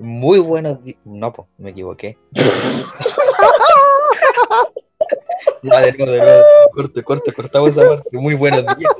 Muy 0.00 0.38
buenos 0.38 0.82
días. 0.82 0.96
No, 1.04 1.30
pues, 1.30 1.46
me 1.58 1.70
equivoqué. 1.70 2.16
ya, 5.62 5.80
de 5.80 5.92
nuevo, 5.92 6.12
de 6.12 6.18
nuevo. 6.18 6.42
Corte, 6.72 7.02
corte, 7.02 7.32
cortamos 7.32 7.76
esa 7.76 7.86
parte. 7.86 8.08
Muy 8.16 8.34
buenos 8.34 8.64
días. 8.78 8.92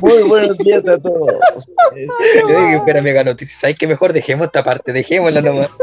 Muy 0.00 0.22
buenos 0.22 0.56
días 0.56 0.88
a 0.88 0.98
todos. 0.98 1.34
Oye, 1.92 2.76
espera, 2.76 3.02
mega 3.02 3.22
noticia. 3.22 3.58
¿Sabes 3.60 3.76
qué 3.76 3.86
mejor? 3.86 4.14
Dejemos 4.14 4.46
esta 4.46 4.64
parte, 4.64 4.94
dejémosla 4.94 5.42
nomás. 5.42 5.70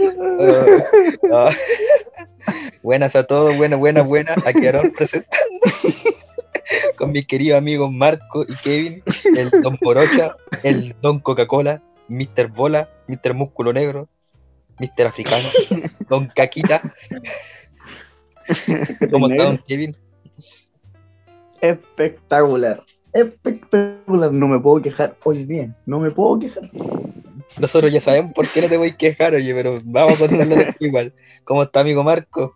Ah, 0.00 1.50
ah. 1.50 1.50
Buenas 2.82 3.16
a 3.16 3.24
todos, 3.24 3.56
buenas, 3.56 3.78
buenas, 3.78 4.06
buenas. 4.06 4.46
Aquí 4.46 4.66
Aaron 4.66 4.92
presentando 4.92 5.36
con 7.00 7.12
mis 7.12 7.26
queridos 7.26 7.56
amigos 7.56 7.90
Marco 7.90 8.44
y 8.46 8.54
Kevin, 8.56 9.02
el 9.34 9.50
Don 9.62 9.78
Porocha, 9.78 10.36
el 10.62 10.94
Don 11.00 11.18
Coca-Cola, 11.18 11.82
Mr. 12.08 12.48
Bola, 12.48 12.90
Mr. 13.08 13.32
Músculo 13.32 13.72
Negro, 13.72 14.06
Mr. 14.78 15.06
Africano, 15.06 15.48
Don 16.10 16.26
Caquita. 16.26 16.82
¿Cómo 19.10 19.28
está, 19.28 19.44
Don 19.44 19.58
Kevin? 19.66 19.96
Espectacular. 21.62 22.84
Espectacular. 23.14 24.30
No 24.32 24.46
me 24.46 24.60
puedo 24.60 24.82
quejar 24.82 25.16
hoy 25.24 25.44
día. 25.44 25.74
No 25.86 26.00
me 26.00 26.10
puedo 26.10 26.38
quejar. 26.38 26.70
Nosotros 27.58 27.90
ya 27.90 28.00
sabemos 28.02 28.32
por 28.34 28.46
qué 28.46 28.60
no 28.60 28.68
te 28.68 28.76
voy 28.76 28.88
a 28.88 28.96
quejar, 28.96 29.34
oye, 29.34 29.54
pero 29.54 29.80
vamos 29.84 30.20
a 30.20 30.28
contarlo 30.28 30.56
igual. 30.78 31.14
¿Cómo 31.44 31.62
está, 31.62 31.80
amigo 31.80 32.04
Marco? 32.04 32.54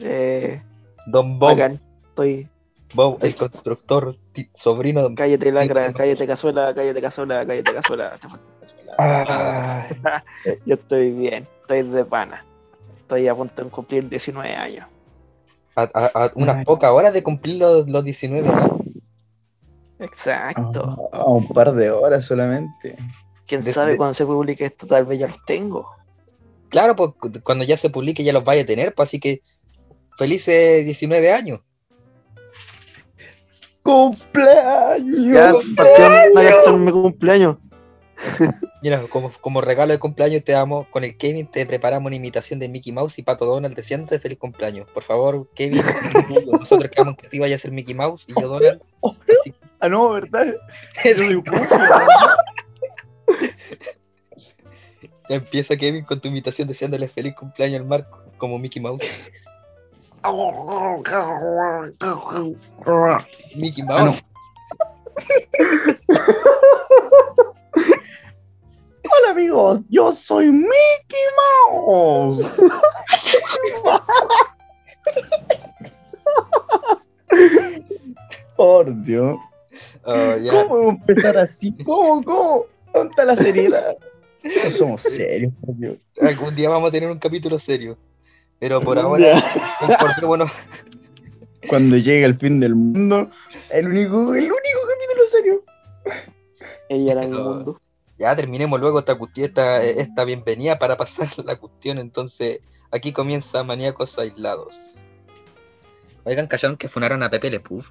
Eh, 0.00 0.60
Don 1.06 1.38
Bob, 1.38 1.56
bacán. 1.56 1.80
Estoy. 2.10 2.51
Bob, 2.94 3.18
el 3.22 3.34
constructor, 3.36 4.16
sobrino 4.54 5.08
de... 5.08 5.14
Cállate, 5.14 5.50
lacra, 5.52 5.92
cállate, 5.92 6.26
cazuela, 6.26 6.74
cállate, 6.74 7.00
cazuela, 7.00 7.46
cállate, 7.46 7.72
cazuela. 7.74 8.18
cazuela. 8.20 9.86
Yo 10.66 10.74
estoy 10.74 11.10
bien, 11.12 11.48
estoy 11.62 11.82
de 11.82 12.04
pana. 12.04 12.44
Estoy 13.00 13.28
a 13.28 13.34
punto 13.34 13.64
de 13.64 13.70
cumplir 13.70 14.08
19 14.08 14.54
años. 14.54 14.86
a, 15.74 15.82
a- 15.94 16.24
a 16.26 16.32
unas 16.34 16.64
pocas 16.64 16.90
horas 16.90 17.12
de 17.14 17.22
cumplir 17.22 17.56
los, 17.56 17.88
los 17.88 18.04
19 18.04 18.46
años. 18.48 18.72
Exacto. 19.98 21.08
A 21.12 21.24
un 21.24 21.48
par 21.48 21.72
de 21.72 21.90
horas 21.90 22.24
solamente. 22.24 22.96
Quién 23.46 23.60
de- 23.62 23.72
sabe 23.72 23.92
de- 23.92 23.96
cuando 23.96 24.14
se 24.14 24.26
publique 24.26 24.64
esto, 24.64 24.86
tal 24.86 25.04
vez 25.06 25.18
ya 25.18 25.28
los 25.28 25.42
tengo. 25.44 25.88
Claro, 26.68 26.96
pues 26.96 27.10
cu- 27.18 27.32
cuando 27.42 27.64
ya 27.64 27.76
se 27.76 27.90
publique 27.90 28.24
ya 28.24 28.32
los 28.32 28.44
vaya 28.44 28.62
a 28.62 28.66
tener, 28.66 28.94
pues 28.94 29.08
así 29.08 29.20
que 29.20 29.42
felices 30.16 30.84
19 30.84 31.32
años. 31.32 31.60
¡Cumpleaños! 33.82 35.34
Ya, 35.34 35.52
¿para 35.76 35.94
qué 35.96 36.30
no 36.34 36.42
gastar 36.42 36.74
mi 36.74 36.92
cumpleaños? 36.92 37.56
Mira, 38.82 39.02
como, 39.08 39.30
como 39.40 39.60
regalo 39.60 39.92
de 39.92 39.98
cumpleaños 39.98 40.44
te 40.44 40.52
damos, 40.52 40.86
con 40.88 41.04
el 41.04 41.16
Kevin 41.16 41.46
te 41.46 41.66
preparamos 41.66 42.08
una 42.08 42.16
imitación 42.16 42.58
de 42.58 42.68
Mickey 42.68 42.92
Mouse 42.92 43.18
y 43.18 43.22
Pato 43.22 43.46
Donald 43.46 43.74
deseándote 43.74 44.18
feliz 44.18 44.38
cumpleaños. 44.38 44.88
Por 44.92 45.02
favor, 45.02 45.48
Kevin, 45.54 45.82
nosotros 46.52 46.90
quedamos 46.90 47.16
que 47.16 47.28
tú 47.28 47.38
vayas 47.40 47.60
a 47.60 47.62
ser 47.62 47.72
Mickey 47.72 47.94
Mouse 47.94 48.24
y 48.28 48.40
yo 48.40 48.48
Donald. 48.48 48.80
Así 49.40 49.54
Ah, 49.80 49.88
no, 49.88 50.10
¿verdad? 50.10 50.46
Ya 55.28 55.36
empieza 55.36 55.76
Kevin 55.76 56.04
con 56.04 56.20
tu 56.20 56.28
imitación 56.28 56.68
deseándole 56.68 57.08
feliz 57.08 57.34
cumpleaños 57.34 57.80
al 57.80 57.86
Marco, 57.86 58.22
como 58.38 58.58
Mickey 58.58 58.82
Mouse. 58.82 59.02
Mickey 63.56 63.82
Ah, 63.88 63.88
no. 63.88 63.94
Mouse. 64.04 64.22
Hola 69.14 69.30
amigos, 69.30 69.80
yo 69.90 70.10
soy 70.12 70.50
Mickey 70.50 71.26
Mouse. 71.66 72.46
Por 78.56 79.02
Dios. 79.04 79.36
Oh. 80.04 80.34
¿Cómo 80.50 80.68
vamos 80.68 80.86
a 80.86 80.90
empezar 80.98 81.38
así? 81.38 81.72
¿Cómo? 81.84 82.22
¿Cómo? 82.22 82.64
¿Dónde 82.94 83.10
está 83.10 83.24
la 83.24 83.36
seriedad? 83.36 83.96
No 84.44 84.70
somos 84.76 85.00
serios, 85.02 85.52
por 85.64 85.76
Dios. 85.76 85.98
Algún 86.20 86.54
día 86.54 86.68
vamos 86.68 86.88
a 86.88 86.92
tener 86.92 87.10
un 87.10 87.18
capítulo 87.18 87.58
serio. 87.58 87.96
Pero 88.62 88.80
por 88.80 88.96
ahora, 88.96 89.42
comportémonos. 89.80 90.52
Cuando 91.68 91.96
llegue 91.96 92.24
el 92.24 92.36
fin 92.36 92.60
del 92.60 92.76
mundo, 92.76 93.28
el 93.70 93.88
único, 93.88 94.34
el 94.36 94.44
único 94.44 94.80
capítulo 94.88 95.26
serio. 95.28 95.64
Ella 96.88 97.12
era 97.12 97.26
No. 97.26 97.42
mundo. 97.42 97.80
Ya 98.18 98.36
terminemos 98.36 98.78
luego 98.78 99.00
esta, 99.00 99.16
cuestión, 99.16 99.46
esta, 99.48 99.82
esta 99.82 100.24
bienvenida 100.24 100.78
para 100.78 100.96
pasar 100.96 101.28
la 101.44 101.56
cuestión. 101.56 101.98
Entonces, 101.98 102.60
aquí 102.92 103.12
comienza 103.12 103.64
Maníacos 103.64 104.16
Aislados. 104.16 104.98
Oigan, 106.22 106.46
¿callaron 106.46 106.76
que 106.76 106.86
funaron 106.86 107.24
a 107.24 107.30
Pepe 107.30 107.50
Le 107.50 107.58
Pew? 107.58 107.82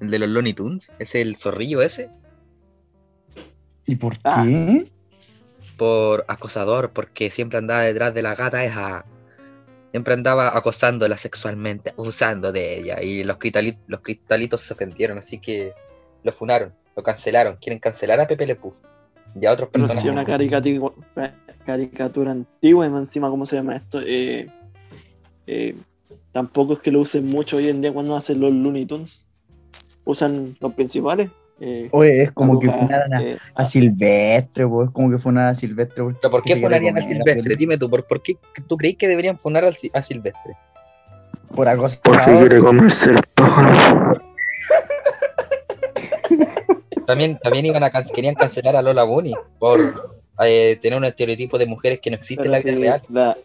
El 0.00 0.10
de 0.10 0.18
los 0.18 0.30
Looney 0.30 0.54
Tunes. 0.54 0.92
¿Es 0.98 1.14
el 1.14 1.36
zorrillo 1.36 1.82
ese? 1.82 2.08
¿Y 3.84 3.96
por 3.96 4.16
Ah. 4.24 4.44
qué? 4.46 4.90
Por 5.76 6.24
acosador, 6.26 6.90
porque 6.92 7.30
siempre 7.30 7.58
andaba 7.58 7.82
detrás 7.82 8.14
de 8.14 8.22
la 8.22 8.34
gata 8.34 8.64
esa. 8.64 9.04
Siempre 9.90 10.14
andaba 10.14 10.56
acosándola 10.56 11.16
sexualmente, 11.16 11.90
abusando 11.90 12.52
de 12.52 12.78
ella. 12.78 13.02
Y 13.02 13.24
los, 13.24 13.38
cristali- 13.38 13.76
los 13.88 14.00
cristalitos 14.00 14.60
se 14.60 14.74
ofendieron, 14.74 15.18
así 15.18 15.38
que 15.38 15.72
lo 16.22 16.30
funaron, 16.32 16.72
lo 16.96 17.02
cancelaron. 17.02 17.56
Quieren 17.60 17.78
cancelar 17.80 18.20
a 18.20 18.26
Pepe 18.28 18.46
Le 18.46 18.54
Pew. 18.56 18.72
Y 19.40 19.46
a 19.46 19.52
otros 19.52 19.68
personajes. 19.68 20.02
sí, 20.02 20.08
una 20.08 20.24
caricatura, 20.24 20.92
caricatura 21.64 22.30
antigua 22.32 22.86
y 22.86 22.90
más 22.90 23.00
encima, 23.02 23.30
¿cómo 23.30 23.46
se 23.46 23.56
llama 23.56 23.76
esto? 23.76 24.00
Eh, 24.04 24.48
eh, 25.46 25.76
tampoco 26.32 26.74
es 26.74 26.78
que 26.80 26.90
lo 26.92 27.00
usen 27.00 27.26
mucho 27.26 27.56
hoy 27.56 27.68
en 27.68 27.80
día 27.80 27.92
cuando 27.92 28.16
hacen 28.16 28.40
los 28.40 28.52
Looney 28.52 28.86
Tunes. 28.86 29.26
Usan 30.04 30.56
los 30.60 30.74
principales. 30.74 31.30
Eh, 31.60 31.88
Oye, 31.92 32.22
es 32.22 32.32
como 32.32 32.58
que 32.58 32.68
funaran 32.70 33.12
a, 33.14 33.22
eh, 33.22 33.36
a 33.54 33.64
Silvestre, 33.64 34.66
pues, 34.66 34.90
como 34.90 35.10
que 35.10 35.18
funaran 35.18 35.50
a 35.50 35.54
Silvestre. 35.54 36.04
¿Pero 36.20 36.30
por 36.30 36.42
qué 36.42 36.56
funarían 36.56 36.96
a 36.98 37.02
Silvestre? 37.02 37.54
Dime 37.56 37.76
tú, 37.78 37.88
¿por, 37.90 38.04
por 38.06 38.22
qué 38.22 38.36
tú 38.66 38.76
crees 38.76 38.96
que 38.96 39.06
deberían 39.08 39.38
funar 39.38 39.64
a 39.64 40.02
Silvestre? 40.02 40.56
Por 41.54 41.68
acosador. 41.68 42.00
Porque 42.02 42.38
quiere 42.38 42.58
comerse 42.60 43.10
el 43.10 43.18
pájaro. 43.34 44.20
También, 47.06 47.38
también 47.42 47.66
iban 47.66 47.82
a 47.82 47.90
can- 47.90 48.04
querían 48.14 48.34
cancelar 48.36 48.76
a 48.76 48.82
Lola 48.82 49.02
Bunny 49.04 49.34
por 49.58 50.12
eh, 50.44 50.78
tener 50.80 50.96
un 50.96 51.04
estereotipo 51.04 51.58
de 51.58 51.66
mujeres 51.66 51.98
que 52.00 52.10
no 52.10 52.16
existe 52.16 52.44
en 52.44 52.50
la 52.52 52.58
si 52.58 52.70
vida 52.70 52.80
real. 52.80 53.02
la, 53.08 53.36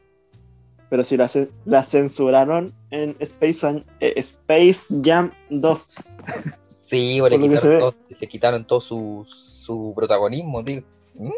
pero 0.90 1.04
si 1.04 1.18
la, 1.18 1.28
ce- 1.28 1.50
la 1.66 1.82
censuraron 1.84 2.74
en 2.92 3.16
Space, 3.20 3.84
eh, 4.00 4.14
Space 4.18 4.86
Jam 5.04 5.32
2. 5.50 5.88
Sí, 6.86 7.20
o 7.20 7.28
le 7.28 7.40
quitaron, 7.40 7.70
ve. 7.74 7.80
todo, 7.80 7.96
le 8.20 8.28
quitaron 8.28 8.68
todo 8.68 8.80
su, 8.80 9.26
su 9.28 9.92
protagonismo, 9.96 10.62
digo. 10.62 10.86
Mm. 11.16 11.32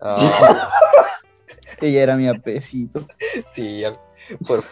Ah, 0.00 0.14
Ella 1.82 2.02
era 2.02 2.16
mi 2.16 2.26
apesito. 2.26 3.06
sí, 3.44 3.82
por- 4.46 4.64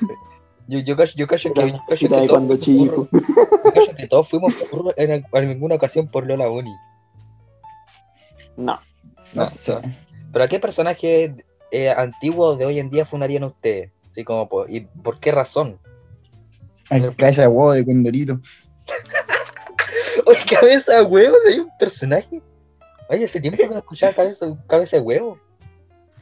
yo, 0.69 0.79
yo, 0.81 0.97
cacho- 0.97 1.15
yo 1.17 1.27
cacho 1.27 1.53
que, 1.53 1.71
yo 1.73 1.79
cacho 1.87 2.09
que 2.09 2.27
todos 2.27 2.59
chico. 2.59 3.09
yo 3.13 3.73
cacho 3.75 3.95
que 3.97 4.07
todos 4.09 4.29
fuimos 4.31 4.55
furros 4.55 4.95
en, 4.97 5.25
alguna 5.33 5.75
ocasión 5.77 6.09
por 6.09 6.27
Lola 6.27 6.47
Bunny. 6.49 6.75
No. 8.57 8.81
No 9.35 9.43
No, 9.43 9.45
sé. 9.45 9.75
no. 9.75 9.83
Pero 10.33 10.45
¿a 10.45 10.49
qué 10.49 10.59
personajes 10.59 11.31
eh, 11.71 11.91
antiguos 11.91 12.59
de 12.59 12.65
hoy 12.67 12.79
en 12.79 12.89
día 12.91 13.05
funarían 13.05 13.45
ustedes? 13.45 13.91
Así 14.11 14.25
como, 14.25 14.49
por- 14.49 14.71
¿y 14.71 14.81
por 14.81 15.21
qué 15.21 15.31
razón? 15.31 15.79
Al 16.91 17.15
cabeza 17.17 17.43
de 17.43 17.49
huevo 17.49 17.73
de 17.73 17.85
Condorito. 17.85 18.41
Oye, 20.27 20.39
cabeza 20.49 20.97
de 20.99 21.03
huevo, 21.03 21.37
hay 21.49 21.59
un 21.61 21.71
personaje. 21.79 22.43
Oye, 23.09 23.25
hace 23.25 23.41
tiempo 23.41 23.59
que 23.63 23.69
no 23.69 23.79
escuchaba 23.79 24.13
cabeza, 24.13 24.47
cabeza 24.67 24.97
de 24.97 25.03
huevo. 25.03 25.39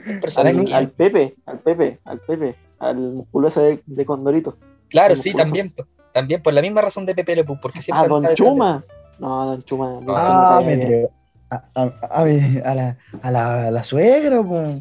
Un 0.06 0.20
personaje 0.20 0.58
Al, 0.58 0.64
que- 0.66 0.74
al 0.74 0.90
Pepe, 0.90 1.34
al 1.46 1.58
Pepe, 1.60 2.00
al 2.04 2.20
Pepe, 2.20 2.56
al 2.78 2.96
musculoso 2.96 3.62
de, 3.62 3.82
de 3.86 4.04
Condorito. 4.06 4.58
Claro, 4.90 5.16
sí, 5.16 5.32
también. 5.32 5.74
También 6.12 6.42
por 6.42 6.52
la 6.52 6.60
misma 6.62 6.80
razón 6.82 7.06
de 7.06 7.14
Pepe 7.14 7.34
Le 7.34 7.44
porque 7.44 7.80
siempre 7.82 8.04
Ah, 8.04 8.08
Don 8.08 8.22
de- 8.22 8.34
Chuma. 8.34 8.84
No, 9.18 9.46
Don 9.46 9.62
Chuma. 9.64 9.88
Don 10.02 10.14
Ah, 10.16 10.60
me. 10.64 11.06
A, 11.50 11.62
a, 11.74 11.82
a 12.20 12.74
la, 12.74 12.96
a, 13.22 13.30
la, 13.30 13.66
a 13.68 13.70
la 13.70 13.82
suegra, 13.82 14.42
pues. 14.42 14.76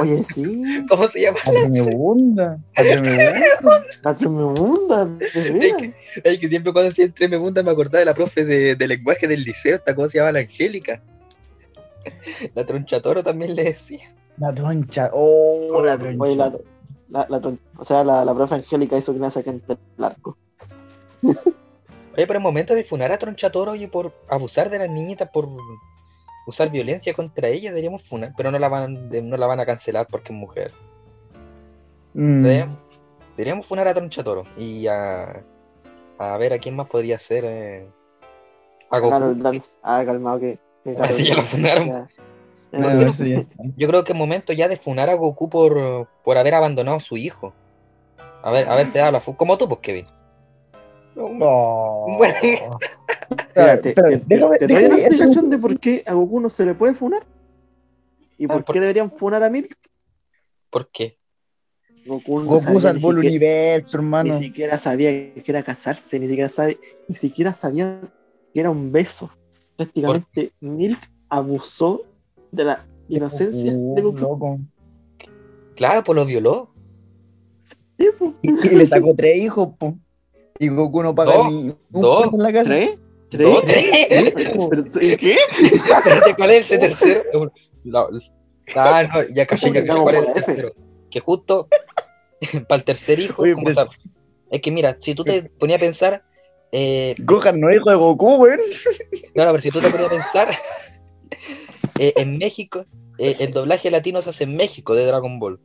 Oye, 0.00 0.24
sí. 0.24 0.62
¿Cómo 0.88 1.04
se 1.08 1.22
llama? 1.22 1.38
Tremebunda. 1.44 2.58
Tremebunda. 2.74 3.84
La 4.02 5.04
veras. 5.52 5.94
Ay, 6.24 6.38
que 6.38 6.48
siempre 6.48 6.72
cuando 6.72 6.90
decía 6.90 7.04
entre 7.04 7.28
me 7.28 7.38
me 7.38 7.70
acordaba 7.70 7.98
de 7.98 8.04
la 8.04 8.14
profe 8.14 8.44
de, 8.44 8.76
de 8.76 8.88
lenguaje 8.88 9.26
del 9.26 9.42
liceo, 9.42 9.76
esta 9.76 9.94
cosa 9.94 10.08
se 10.08 10.18
llama 10.18 10.32
la 10.32 10.40
Angélica. 10.40 11.02
La 12.54 12.64
tronchatoro 12.64 13.22
también 13.22 13.54
le 13.56 13.64
decía. 13.64 14.12
La 14.38 14.52
troncha. 14.52 15.10
Oh, 15.12 15.82
la 15.84 15.96
troncha. 15.98 16.22
Oye, 16.22 16.36
la, 16.36 16.52
la, 17.28 17.58
o 17.78 17.84
sea, 17.84 18.04
la, 18.04 18.24
la 18.24 18.34
profe 18.34 18.56
Angélica 18.56 18.96
hizo 18.96 19.12
que 19.12 19.20
me 19.20 19.30
saquen 19.30 19.62
el 19.68 20.04
arco. 20.04 20.36
Oye, 21.22 22.26
pero 22.26 22.38
es 22.38 22.42
momento 22.42 22.74
de 22.74 22.84
funar 22.84 23.10
a 23.12 23.18
Tronchatoro 23.18 23.74
y 23.74 23.86
por 23.86 24.12
abusar 24.28 24.70
de 24.70 24.78
las 24.78 24.90
niñitas, 24.90 25.30
por 25.30 25.48
usar 26.46 26.70
violencia 26.70 27.14
contra 27.14 27.48
ella, 27.48 27.70
deberíamos 27.70 28.02
funar, 28.02 28.32
pero 28.36 28.50
no 28.50 28.58
la 28.58 28.68
van, 28.68 29.08
no 29.10 29.36
la 29.36 29.46
van 29.46 29.60
a 29.60 29.66
cancelar 29.66 30.06
porque 30.06 30.32
es 30.32 30.38
mujer. 30.38 30.72
Mm. 32.14 32.42
Deberíamos, 32.42 32.78
deberíamos 33.36 33.66
funar 33.66 33.88
a 33.88 33.94
Tronchatoro 33.94 34.44
y 34.56 34.86
a, 34.86 35.42
a 36.18 36.36
ver 36.36 36.52
a 36.52 36.58
quién 36.58 36.76
más 36.76 36.88
podría 36.88 37.18
ser. 37.18 37.44
eh, 37.46 37.88
a 38.90 38.98
Goku. 38.98 39.10
Carol 39.10 39.42
Dance. 39.42 39.76
Ah, 39.82 40.02
calmado 40.04 40.40
que. 40.40 40.58
que 40.84 41.12
sí, 41.12 41.26
ya 41.28 41.34
lo 41.36 41.42
funaron. 41.42 41.88
Ya. 41.88 42.08
Ya, 42.72 42.78
No, 42.78 42.88
sí. 42.90 42.96
no, 42.96 43.12
sí, 43.12 43.30
ya. 43.30 43.46
Yo 43.76 43.86
creo 43.88 44.02
que 44.04 44.12
es 44.12 44.18
momento 44.18 44.52
ya 44.52 44.66
de 44.68 44.76
funar 44.76 45.08
a 45.08 45.14
Goku 45.14 45.48
por, 45.48 46.08
por 46.24 46.38
haber 46.38 46.54
abandonado 46.54 46.96
a 46.96 47.00
su 47.00 47.16
hijo. 47.16 47.52
A 48.42 48.50
ver, 48.50 48.68
haberte 48.68 48.98
dado 48.98 49.12
la 49.12 49.20
fu 49.20 49.36
Como 49.36 49.56
tú, 49.56 49.68
pues, 49.68 49.80
Kevin. 49.80 50.06
Oh. 51.16 52.06
Bueno. 52.18 52.78
Mira, 53.56 53.80
te, 53.80 53.92
te- 53.92 54.02
déjame- 54.26 54.58
te 54.58 54.66
doy 54.66 54.76
déjame 54.76 54.94
una 54.94 55.06
explicación 55.06 55.50
de 55.50 55.58
por 55.58 55.78
qué 55.78 56.02
a 56.06 56.14
Goku 56.14 56.40
no 56.40 56.48
se 56.48 56.64
le 56.66 56.74
puede 56.74 56.94
funar. 56.94 57.24
¿Y 58.38 58.44
Ah, 58.46 58.48
por 58.48 58.64
qué 58.64 58.80
deberían 58.80 59.10
funar 59.12 59.42
a 59.42 59.50
Milk? 59.50 59.76
¿Por 60.70 60.90
qué? 60.90 61.18
Goku, 62.06 62.40
no 62.40 62.46
Goku 62.46 62.80
salvó 62.80 63.12
el 63.12 63.18
universo, 63.18 63.96
hermano. 63.96 64.32
ni 64.34 64.38
siquiera 64.38 64.78
sabía 64.78 65.10
que 65.10 65.42
era 65.46 65.62
casarse, 65.62 66.18
ni 66.20 66.26
siquiera, 66.28 66.48
sabe, 66.48 66.78
ni 67.08 67.14
siquiera 67.14 67.54
sabía 67.54 68.00
que 68.52 68.60
era 68.60 68.70
un 68.70 68.92
beso. 68.92 69.30
Prácticamente 69.76 70.52
Milk 70.60 70.98
abusó 71.28 72.02
de 72.52 72.64
la 72.64 72.86
inocencia 73.08 73.72
Goku, 73.72 73.94
de 73.94 74.02
Goku. 74.02 74.18
loco. 74.18 74.58
Claro, 75.76 76.04
pues 76.04 76.16
lo 76.16 76.26
violó. 76.26 76.70
Sí, 77.62 78.08
po. 78.18 78.34
Y, 78.42 78.50
y 78.50 78.76
le 78.76 78.86
sacó 78.86 79.14
tres 79.14 79.36
hijos, 79.38 79.68
po. 79.78 79.96
Y 80.58 80.68
Goku 80.68 81.02
no 81.02 81.14
paga 81.14 81.48
ni 81.48 81.74
un 81.92 82.04
en 82.32 82.38
la 82.42 82.52
casa. 82.52 82.64
¿Tres? 82.64 82.98
Dos, 83.38 83.64
¿Tres? 83.64 84.06
tres. 84.08 84.32
Pero, 84.34 84.84
¿y 85.00 85.16
¿Qué? 85.16 85.36
¿cuál 86.36 86.50
es 86.50 86.66
ese 86.66 86.78
tercero? 86.78 87.22
La- 87.84 88.08
ah, 88.76 89.02
no, 89.02 89.34
ya 89.34 89.46
caché, 89.46 89.72
ya 89.72 89.84
caché 89.84 90.00
cuál 90.02 90.14
es 90.16 90.26
el 90.26 90.32
tercero. 90.32 90.74
Que 91.10 91.20
justo 91.20 91.66
para 92.68 92.78
el 92.78 92.84
tercer 92.84 93.18
hijo, 93.18 93.42
Oye, 93.42 93.54
como 93.54 93.66
pero 93.66 93.88
es 94.50 94.60
que 94.60 94.70
mira, 94.70 94.96
si 95.00 95.14
tú 95.14 95.24
te 95.24 95.42
ponías 95.42 95.78
a 95.78 95.80
pensar, 95.80 96.22
eh, 96.70 97.14
Gohan 97.18 97.60
no 97.60 97.70
es 97.70 97.76
hijo 97.76 97.90
de 97.90 97.96
Goku, 97.96 98.36
weón. 98.36 98.60
Claro, 99.34 99.50
pero 99.50 99.60
si 99.60 99.70
tú 99.70 99.80
te 99.80 99.90
ponías 99.90 100.10
a 100.12 100.14
pensar, 100.14 100.48
eh, 101.98 102.12
en 102.16 102.38
México, 102.38 102.84
eh, 103.18 103.36
el 103.40 103.52
doblaje 103.52 103.90
latino 103.90 104.22
se 104.22 104.30
hace 104.30 104.44
en 104.44 104.56
México 104.56 104.94
de 104.94 105.06
Dragon 105.06 105.38
Ball. 105.38 105.58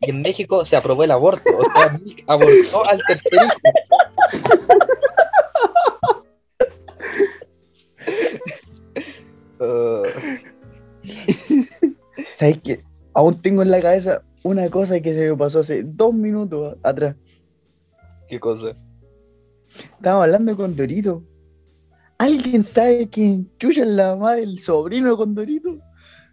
Y 0.00 0.10
en 0.10 0.22
México 0.22 0.64
se 0.64 0.76
aprobó 0.76 1.04
el 1.04 1.10
aborto. 1.10 1.50
O 1.56 1.70
sea, 1.70 1.98
Milk 1.98 2.24
abortó 2.26 2.86
al 2.88 3.02
tercer 3.06 3.34
hijo. 3.34 3.54
¿Sabes 12.44 12.60
qué? 12.62 12.84
Aún 13.14 13.40
tengo 13.40 13.62
en 13.62 13.70
la 13.70 13.80
cabeza 13.80 14.22
una 14.42 14.68
cosa 14.68 15.00
que 15.00 15.14
se 15.14 15.30
me 15.30 15.34
pasó 15.34 15.60
hace 15.60 15.82
dos 15.82 16.12
minutos 16.12 16.76
atrás. 16.82 17.16
¿Qué 18.28 18.38
cosa? 18.38 18.76
Estábamos 19.96 20.24
hablando 20.24 20.52
de 20.52 20.58
Condorito. 20.58 21.24
¿Alguien 22.18 22.62
sabe 22.62 23.08
quién 23.08 23.50
chucha 23.56 23.80
es 23.80 23.88
la 23.88 24.14
mamá 24.14 24.34
del 24.36 24.58
sobrino 24.58 25.12
de 25.12 25.16
Condorito? 25.16 25.78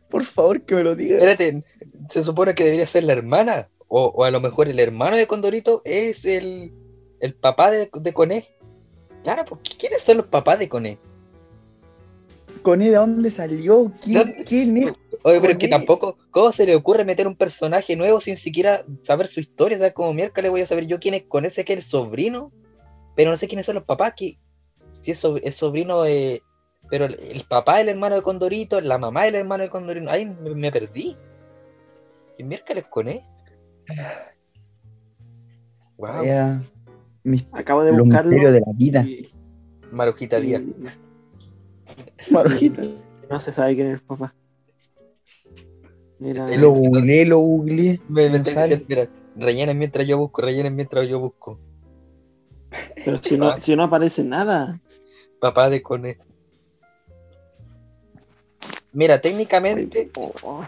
Por 0.10 0.26
favor, 0.26 0.62
que 0.64 0.76
me 0.76 0.84
lo 0.84 0.98
diga. 0.98 1.16
Espérate, 1.16 1.64
se 2.10 2.24
supone 2.24 2.56
que 2.56 2.66
debería 2.66 2.88
ser 2.88 3.06
la 3.06 3.14
hermana. 3.14 3.70
O, 3.88 4.08
o 4.08 4.26
a 4.26 4.32
lo 4.32 4.42
mejor 4.42 4.68
el 4.68 4.82
hermano 4.82 5.16
de 5.16 5.28
Condorito 5.28 5.82
es 5.86 6.26
el, 6.26 6.74
el 7.22 7.36
papá 7.36 7.72
de, 7.72 7.90
de 7.90 8.14
Coné. 8.14 8.54
Claro, 9.24 9.46
pues 9.46 9.62
¿quiénes 9.80 10.02
son 10.02 10.18
los 10.18 10.28
papás 10.28 10.60
de 10.60 10.68
Coné? 10.68 11.00
¿Con 12.64 12.82
él 12.82 12.90
de 12.90 12.98
dónde 12.98 13.32
salió? 13.32 13.94
¿Quién, 14.02 14.44
quién 14.46 14.76
es? 14.76 14.94
Oye, 15.24 15.40
pero 15.40 15.54
es 15.54 15.60
que 15.60 15.68
tampoco, 15.68 16.18
¿cómo 16.32 16.52
se 16.52 16.66
le 16.66 16.76
ocurre 16.76 17.06
meter 17.06 17.28
un 17.28 17.36
personaje 17.36 17.96
nuevo 17.96 18.20
sin 18.20 18.38
siquiera 18.38 18.84
saber 19.04 19.28
su 19.28 19.40
historia? 19.40 19.78
¿Sabes 19.78 19.94
cómo 19.94 20.14
mierda 20.14 20.42
le 20.42 20.50
voy 20.50 20.62
a 20.62 20.66
saber 20.66 20.88
yo 20.88 21.00
quién 21.00 21.14
es 21.14 21.24
con 21.28 21.46
ese 21.46 21.64
que 21.64 21.74
es 21.74 21.80
el 21.80 21.86
sobrino? 21.86 22.52
Pero 23.16 23.30
no 23.30 23.38
sé 23.38 23.48
quiénes 23.48 23.66
son 23.68 23.76
los 23.76 23.84
papás, 23.84 24.14
que 24.18 24.40
si 25.02 25.12
es, 25.12 25.24
sobr- 25.24 25.42
es 25.44 25.56
sobrino 25.56 26.02
de. 26.02 26.42
Pero 26.90 27.06
el, 27.06 27.20
el 27.20 27.44
papá 27.48 27.78
del 27.78 27.90
hermano 27.90 28.16
de 28.16 28.22
Condorito, 28.24 28.82
la 28.82 28.98
mamá 28.98 29.26
del 29.26 29.36
hermano 29.36 29.64
de 29.64 29.70
Condorito. 29.70 30.10
Ay, 30.10 30.26
me, 30.26 30.56
me 30.56 30.72
perdí. 30.72 31.16
¿Quién 32.36 32.48
miércoles 32.48 32.86
con 32.90 33.08
él? 33.08 33.22
Wow, 35.98 36.24
mis- 37.24 37.46
Acabo 37.52 37.84
de 37.84 37.92
los 37.92 38.02
buscarlo. 38.02 38.32
misterios 38.32 38.54
de 38.54 38.60
la 38.62 38.72
vida. 38.74 39.02
y- 39.02 39.32
Marujita 39.92 40.40
Díaz. 40.40 40.62
y 42.28 42.34
Marujita. 42.34 42.82
no 43.30 43.40
se 43.40 43.52
sabe 43.52 43.76
quién 43.76 43.88
es 43.88 43.94
el 43.96 44.02
papá. 44.02 44.34
Mira, 46.22 46.48
Lo 46.56 46.70
googleé, 46.70 47.26
lo 47.26 47.40
googleé. 47.40 48.00
Me, 48.08 48.30
me 48.30 48.46
sale. 48.46 48.86
mira, 48.88 49.10
rellenen 49.36 49.76
mientras 49.80 50.06
yo 50.08 50.20
busco, 50.20 50.44
rellenen 50.44 50.76
mientras 50.76 51.10
yo 51.10 51.20
busco. 51.20 51.60
pero 53.04 53.18
si 53.18 53.38
no, 53.40 53.60
si 53.60 53.76
no 53.76 53.86
aparece 53.86 54.24
nada. 54.24 54.80
Papá 55.40 55.68
de 55.72 55.82
Coné. 55.82 56.20
Mira, 58.94 59.20
técnicamente, 59.20 60.12
Oh, 60.16 60.64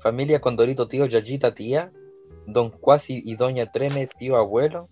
familia 0.00 0.40
Condorito, 0.40 0.86
tío, 0.86 1.06
Yayita, 1.06 1.54
tía, 1.54 1.90
Don 2.46 2.70
Cuasi 2.70 3.20
y 3.24 3.34
Doña 3.34 3.72
Treme, 3.72 4.06
tío, 4.06 4.36
abuelo. 4.36 4.88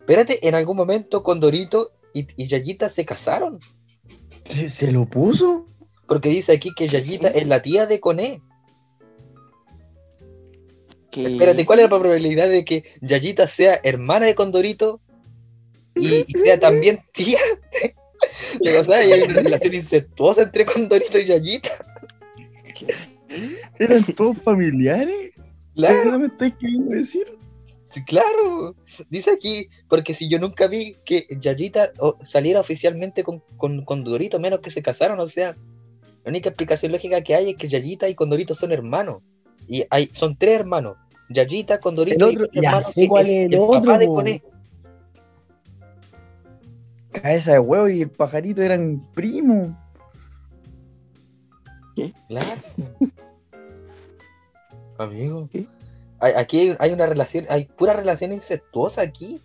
Espérate, 0.00 0.46
en 0.46 0.54
algún 0.54 0.76
momento 0.76 1.22
Condorito 1.22 1.92
y, 2.12 2.28
y 2.36 2.46
Yayita 2.46 2.90
se 2.90 3.06
casaron. 3.06 3.58
¿Se, 4.44 4.68
se 4.68 4.92
lo 4.92 5.06
puso? 5.06 5.66
Porque 6.06 6.28
dice 6.28 6.52
aquí 6.52 6.74
que 6.74 6.88
Yayita 6.88 7.28
es 7.28 7.46
la 7.46 7.62
tía 7.62 7.86
de 7.86 8.00
Coné. 8.00 8.42
Espérate, 11.16 11.64
¿cuál 11.64 11.80
es 11.80 11.84
la 11.84 11.88
probabilidad 11.88 12.48
de 12.48 12.64
que 12.64 12.84
Yayita 13.00 13.46
sea 13.48 13.80
hermana 13.82 14.26
de 14.26 14.34
Condorito 14.34 15.00
y, 15.94 16.24
y 16.26 16.38
sea 16.42 16.60
también 16.60 17.00
tía? 17.12 17.38
O 18.60 18.84
sea, 18.84 18.96
hay 18.96 19.22
una 19.22 19.34
relación 19.34 19.74
incestuosa 19.74 20.42
entre 20.42 20.64
Condorito 20.64 21.18
y 21.18 21.26
Yayita. 21.26 21.70
¿Eran 23.78 24.04
todos 24.14 24.38
familiares? 24.38 25.32
Claro, 25.74 26.12
¿Qué 26.12 26.18
me 26.18 26.26
estáis 26.26 26.54
queriendo 26.58 26.90
decir? 26.92 27.36
sí, 27.82 28.04
claro. 28.04 28.74
Dice 29.10 29.30
aquí, 29.30 29.68
porque 29.88 30.14
si 30.14 30.28
yo 30.28 30.38
nunca 30.38 30.66
vi 30.66 30.96
que 31.04 31.26
Yayita 31.38 31.92
saliera 32.22 32.60
oficialmente 32.60 33.22
con, 33.22 33.42
con 33.56 33.84
Condorito, 33.84 34.40
menos 34.40 34.60
que 34.60 34.70
se 34.70 34.82
casaron, 34.82 35.20
o 35.20 35.26
sea, 35.26 35.56
la 36.24 36.30
única 36.30 36.48
explicación 36.48 36.92
lógica 36.92 37.20
que 37.22 37.34
hay 37.34 37.50
es 37.50 37.56
que 37.56 37.68
Yayita 37.68 38.08
y 38.08 38.14
Condorito 38.14 38.54
son 38.54 38.72
hermanos. 38.72 39.22
Y 39.68 39.84
hay, 39.90 40.10
son 40.12 40.36
tres 40.36 40.60
hermanos. 40.60 40.96
Yayita, 41.30 41.80
Condorito 41.80 42.26
El 42.28 42.32
y 42.32 42.36
otro- 42.36 42.48
ya 42.52 42.78
sé 42.80 43.08
cuál 43.08 43.26
es 43.26 43.44
el 43.46 43.50
papá 43.58 43.64
otro, 43.78 43.98
de 43.98 44.06
po. 44.06 44.14
Coné. 44.14 44.42
Cabeza 47.12 47.52
de 47.52 47.58
huevo 47.58 47.88
y 47.88 48.02
el 48.02 48.10
pajarito 48.10 48.62
eran 48.62 49.06
primos. 49.14 49.70
Claro. 52.28 52.46
Amigo. 54.98 55.48
¿Qué? 55.50 55.66
Hay- 56.20 56.32
Aquí 56.34 56.60
hay, 56.60 56.76
hay 56.78 56.92
una 56.92 57.06
relación, 57.06 57.46
hay 57.48 57.64
pura 57.66 57.92
relación 57.94 58.32
incestuosa 58.32 59.02
aquí. 59.02 59.42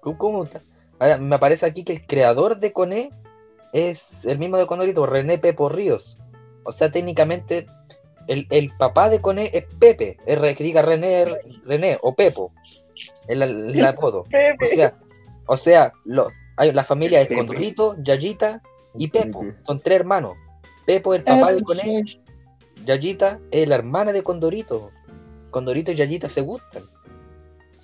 ¿Cómo, 0.00 0.18
cómo 0.18 0.44
está? 0.44 0.62
Ahora, 0.98 1.18
me 1.18 1.34
aparece 1.34 1.66
aquí 1.66 1.84
que 1.84 1.92
el 1.94 2.06
creador 2.06 2.58
de 2.58 2.72
Coné 2.72 3.10
es 3.72 4.24
el 4.24 4.38
mismo 4.38 4.56
de 4.56 4.66
Condorito, 4.66 5.04
René 5.06 5.38
Pepo 5.38 5.68
Ríos. 5.68 6.18
O 6.64 6.72
sea, 6.72 6.90
técnicamente 6.90 7.66
el, 8.28 8.46
el 8.50 8.70
papá 8.76 9.08
de 9.10 9.20
Coné 9.20 9.50
es 9.52 9.64
Pepe, 9.78 10.16
es 10.26 10.38
re- 10.38 10.54
que 10.54 10.64
diga 10.64 10.82
René, 10.82 11.26
René 11.64 11.98
o 12.02 12.14
Pepo, 12.14 12.52
el, 13.28 13.42
el 13.42 13.86
apodo. 13.86 14.24
O 14.60 14.66
sea, 14.66 14.94
o 15.46 15.56
sea 15.56 15.92
lo, 16.04 16.28
hay, 16.56 16.72
la 16.72 16.84
familia 16.84 17.20
es 17.20 17.28
Pepe. 17.28 17.38
Condorito, 17.38 17.94
Yayita 18.02 18.62
y 18.98 19.08
Pepo. 19.08 19.44
Son 19.66 19.80
tres 19.80 20.00
hermanos. 20.00 20.34
Pepo 20.86 21.14
es 21.14 21.18
el 21.20 21.24
papá 21.24 21.52
de 21.52 21.62
Coné, 21.62 22.04
Yayita 22.84 23.38
es 23.50 23.68
la 23.68 23.74
hermana 23.76 24.12
de 24.12 24.22
Condorito. 24.22 24.90
Condorito 25.50 25.92
y 25.92 25.94
Yayita 25.94 26.28
se 26.28 26.40
gustan. 26.40 26.84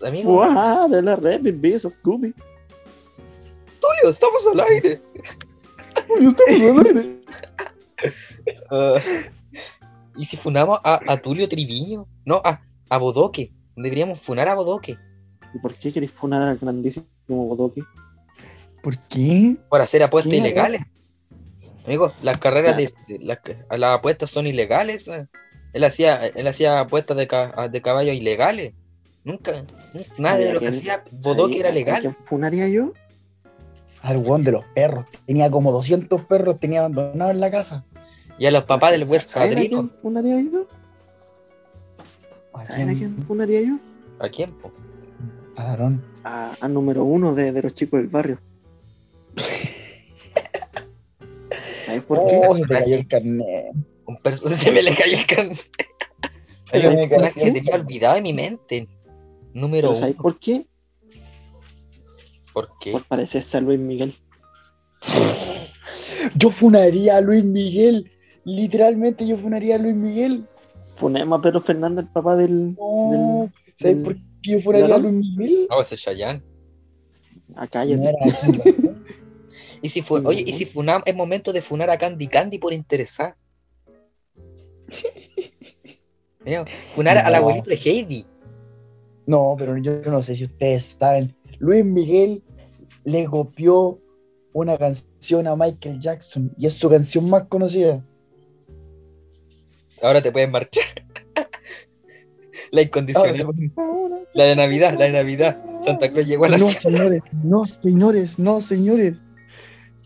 Amigo, 0.05 0.33
¡Guau! 0.35 0.89
De 0.89 1.01
la 1.03 1.15
red, 1.17 1.41
beso, 1.43 1.89
Scooby. 1.91 2.35
Tulio, 3.81 4.11
estamos 4.11 4.47
al 4.53 4.61
aire. 4.61 5.01
Uy, 6.09 6.27
estamos 6.27 6.61
al 6.61 6.87
aire. 6.87 7.21
Ah, 8.71 8.99
¿Y 10.17 10.25
si 10.27 10.37
funamos 10.37 10.79
a, 10.85 11.01
a 11.07 11.17
Tulio 11.17 11.49
Triviño? 11.49 12.07
No, 12.25 12.41
a, 12.45 12.61
a 12.89 12.99
Bodoque. 12.99 13.53
Deberíamos 13.77 14.21
funar 14.21 14.49
a 14.49 14.55
Bodoque. 14.55 14.97
¿Y 15.55 15.59
por 15.59 15.75
qué 15.75 15.93
queréis 15.93 16.13
funar 16.13 16.43
al 16.43 16.59
grandísimo 16.59 17.07
Bodoque? 17.29 17.83
¿Por 18.83 18.99
qué? 19.09 19.57
por 19.69 19.81
hacer 19.81 20.03
apuestas 20.03 20.31
¿Qué? 20.33 20.39
ilegales. 20.39 20.83
Amigo, 21.87 22.13
las 22.23 22.39
carreras 22.39 22.77
de, 22.77 22.93
de- 23.09 23.19
las, 23.21 23.39
las 23.71 23.99
apuestas 23.99 24.31
son 24.31 24.47
ilegales. 24.47 25.09
eh. 25.09 25.27
Él 25.73 25.85
hacía, 25.85 26.27
él 26.27 26.47
hacía 26.47 26.81
apuestas 26.81 27.17
de, 27.17 27.29
de 27.71 27.83
caballos 27.83 28.15
ilegales. 28.15 28.75
Nunca, 29.25 29.65
nunca- 29.95 30.09
nada 30.19 30.37
de 30.37 30.43
¿Sabía 30.47 30.55
lo 30.55 30.61
que 30.61 30.69
hacía 30.69 31.05
Bodoque 31.13 31.43
¿Sabéis 31.43 31.61
era 31.61 31.71
legal. 31.73 32.17
funaría 32.25 32.69
yo? 32.69 32.93
Al 34.03 34.17
weón 34.19 34.43
de 34.45 34.53
los 34.53 34.65
perros. 34.75 35.05
Tenía 35.27 35.49
como 35.51 35.71
200 35.73 36.25
perros, 36.25 36.59
tenía 36.59 36.81
abandonados 36.81 37.35
en 37.35 37.41
la 37.41 37.51
casa. 37.53 37.85
Y 38.39 38.47
a 38.47 38.51
los 38.51 38.65
papás 38.65 38.93
del 38.93 39.05
West 39.05 39.29
¿Saben 39.29 39.53
a 39.53 39.55
Padrino. 39.55 39.79
quién 39.79 39.91
funaría 40.03 40.41
yo? 40.41 40.67
¿A 42.55 42.65
¿Saben 42.65 42.91
a 42.91 42.95
quién? 42.95 43.25
funaría 43.27 43.61
yo? 43.63 43.79
¿A 44.19 44.29
quién, 44.29 44.53
po? 44.53 44.73
A 45.57 45.63
Aarón. 45.71 46.03
A- 46.25 46.57
Al 46.61 46.73
número 46.75 47.05
uno 47.05 47.35
de, 47.35 47.53
de 47.53 47.63
los 47.63 47.75
chicos 47.75 48.01
del 48.01 48.09
barrio. 48.09 48.39
¿Sabes 51.87 52.03
por 52.03 52.27
qué? 52.27 52.41
Oh, 52.47 52.57
se 52.57 52.63
te 52.63 52.69
cayó 52.69 52.97
el 52.97 53.07
carnet. 53.07 53.73
Un 54.07 54.17
perso- 54.19 54.49
se 54.55 54.71
me 54.71 54.83
le 54.83 54.95
cayó 54.95 55.17
el 55.19 55.27
can. 55.27 55.55
Se 55.55 55.69
Hay 56.73 56.87
un 56.87 56.95
me 56.97 57.09
personaje 57.09 57.41
que 57.41 57.47
el 57.49 57.53
tenía 57.55 57.75
olvidado 57.75 58.17
en 58.17 58.23
mi 58.23 58.33
mente. 58.33 58.89
Número 59.55 59.89
¿Pero 59.91 60.01
¿Sabes 60.01 60.15
uno. 60.15 60.23
por 60.23 60.39
qué? 60.39 60.67
¿Por 62.53 62.71
qué? 62.81 62.93
Por 62.93 63.05
parecerse 63.05 63.59
a 63.59 63.61
Luis 63.61 63.79
Miguel. 63.79 64.15
Yo 66.35 66.51
funaría 66.51 67.17
a 67.19 67.21
Luis 67.21 67.45
Miguel. 67.45 68.11
Literalmente 68.45 69.27
yo 69.27 69.37
funaría 69.39 69.77
a 69.77 69.79
Luis 69.79 69.95
Miguel. 69.97 70.47
Funemos 70.97 71.39
a 71.39 71.43
Pedro 71.43 71.61
Fernández, 71.61 72.05
el 72.07 72.13
papá 72.13 72.37
del. 72.37 72.75
No. 72.75 73.11
del- 73.43 73.53
¿Sabes 73.79 73.95
del- 73.97 74.03
por 74.03 74.15
qué 74.17 74.51
yo 74.51 74.61
funaría 74.61 74.95
a. 74.95 74.99
Luis 74.99 75.37
Miguel? 75.37 75.67
No, 75.71 75.81
ese 75.81 75.95
es 75.95 76.03
Chayanne. 76.03 76.43
Ah, 77.55 77.67
cállate. 77.67 78.13
Y 79.85 79.89
si 79.89 80.01
fu- 80.01 80.19
Sí, 80.19 80.25
Oye, 80.27 80.45
y 80.47 80.53
si 80.53 80.65
funam- 80.65 81.03
es 81.05 81.15
momento 81.17 81.53
de 81.53 81.61
funar 81.61 81.91
a 81.91 81.99
Candy 81.99 82.29
Candy 82.29 82.59
por 82.59 82.73
interesar. 82.73 83.35
Funar 86.95 87.19
al 87.19 87.35
abuelito 87.35 87.69
de 87.71 87.77
Heidi. 87.77 88.27
No, 89.27 89.55
pero 89.59 89.77
yo 89.79 90.03
no 90.07 90.23
sé 90.23 90.35
si 90.37 90.45
ustedes 90.45 90.85
saben. 90.99 91.35
Luis 91.59 91.85
Miguel 91.85 92.43
le 93.05 93.25
copió 93.27 93.99
una 94.53 94.77
canción 94.79 95.47
a 95.47 95.57
Michael 95.57 96.01
Jackson 96.01 96.53
y 96.59 96.67
es 96.67 96.75
su 96.75 96.89
canción 96.91 97.29
más 97.31 97.45
conocida. 97.49 98.05
Ahora 100.03 100.21
te 100.21 100.33
pueden 100.33 100.51
marchar. 100.51 100.85
La 102.73 102.83
incondicional. 102.83 103.41
Ahora- 103.77 104.19
La 104.35 104.45
de 104.45 104.57
Navidad, 104.57 104.95
la 104.99 105.05
de 105.05 105.13
Navidad. 105.13 105.63
Santa 105.81 106.11
Cruz 106.11 106.27
llegó 106.27 106.47
a 106.47 106.49
la 106.49 106.59
No, 106.59 106.69
ciudad. 106.69 106.81
señores, 106.81 107.23
no, 107.45 107.65
señores, 107.67 108.39
no, 108.39 108.61
señores. 108.61 109.19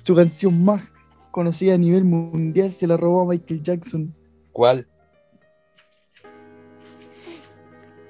Su 0.03 0.15
canción 0.17 0.65
más 0.65 0.83
conocida 1.31 1.75
a 1.75 1.79
nivel 1.79 2.05
mundial 2.05 2.71
se 2.73 2.87
la 2.89 2.97
robó 2.97 3.23
a 3.23 3.27
Michael 3.27 3.63
Jackson. 3.63 4.15
¿Cuál? 4.53 4.87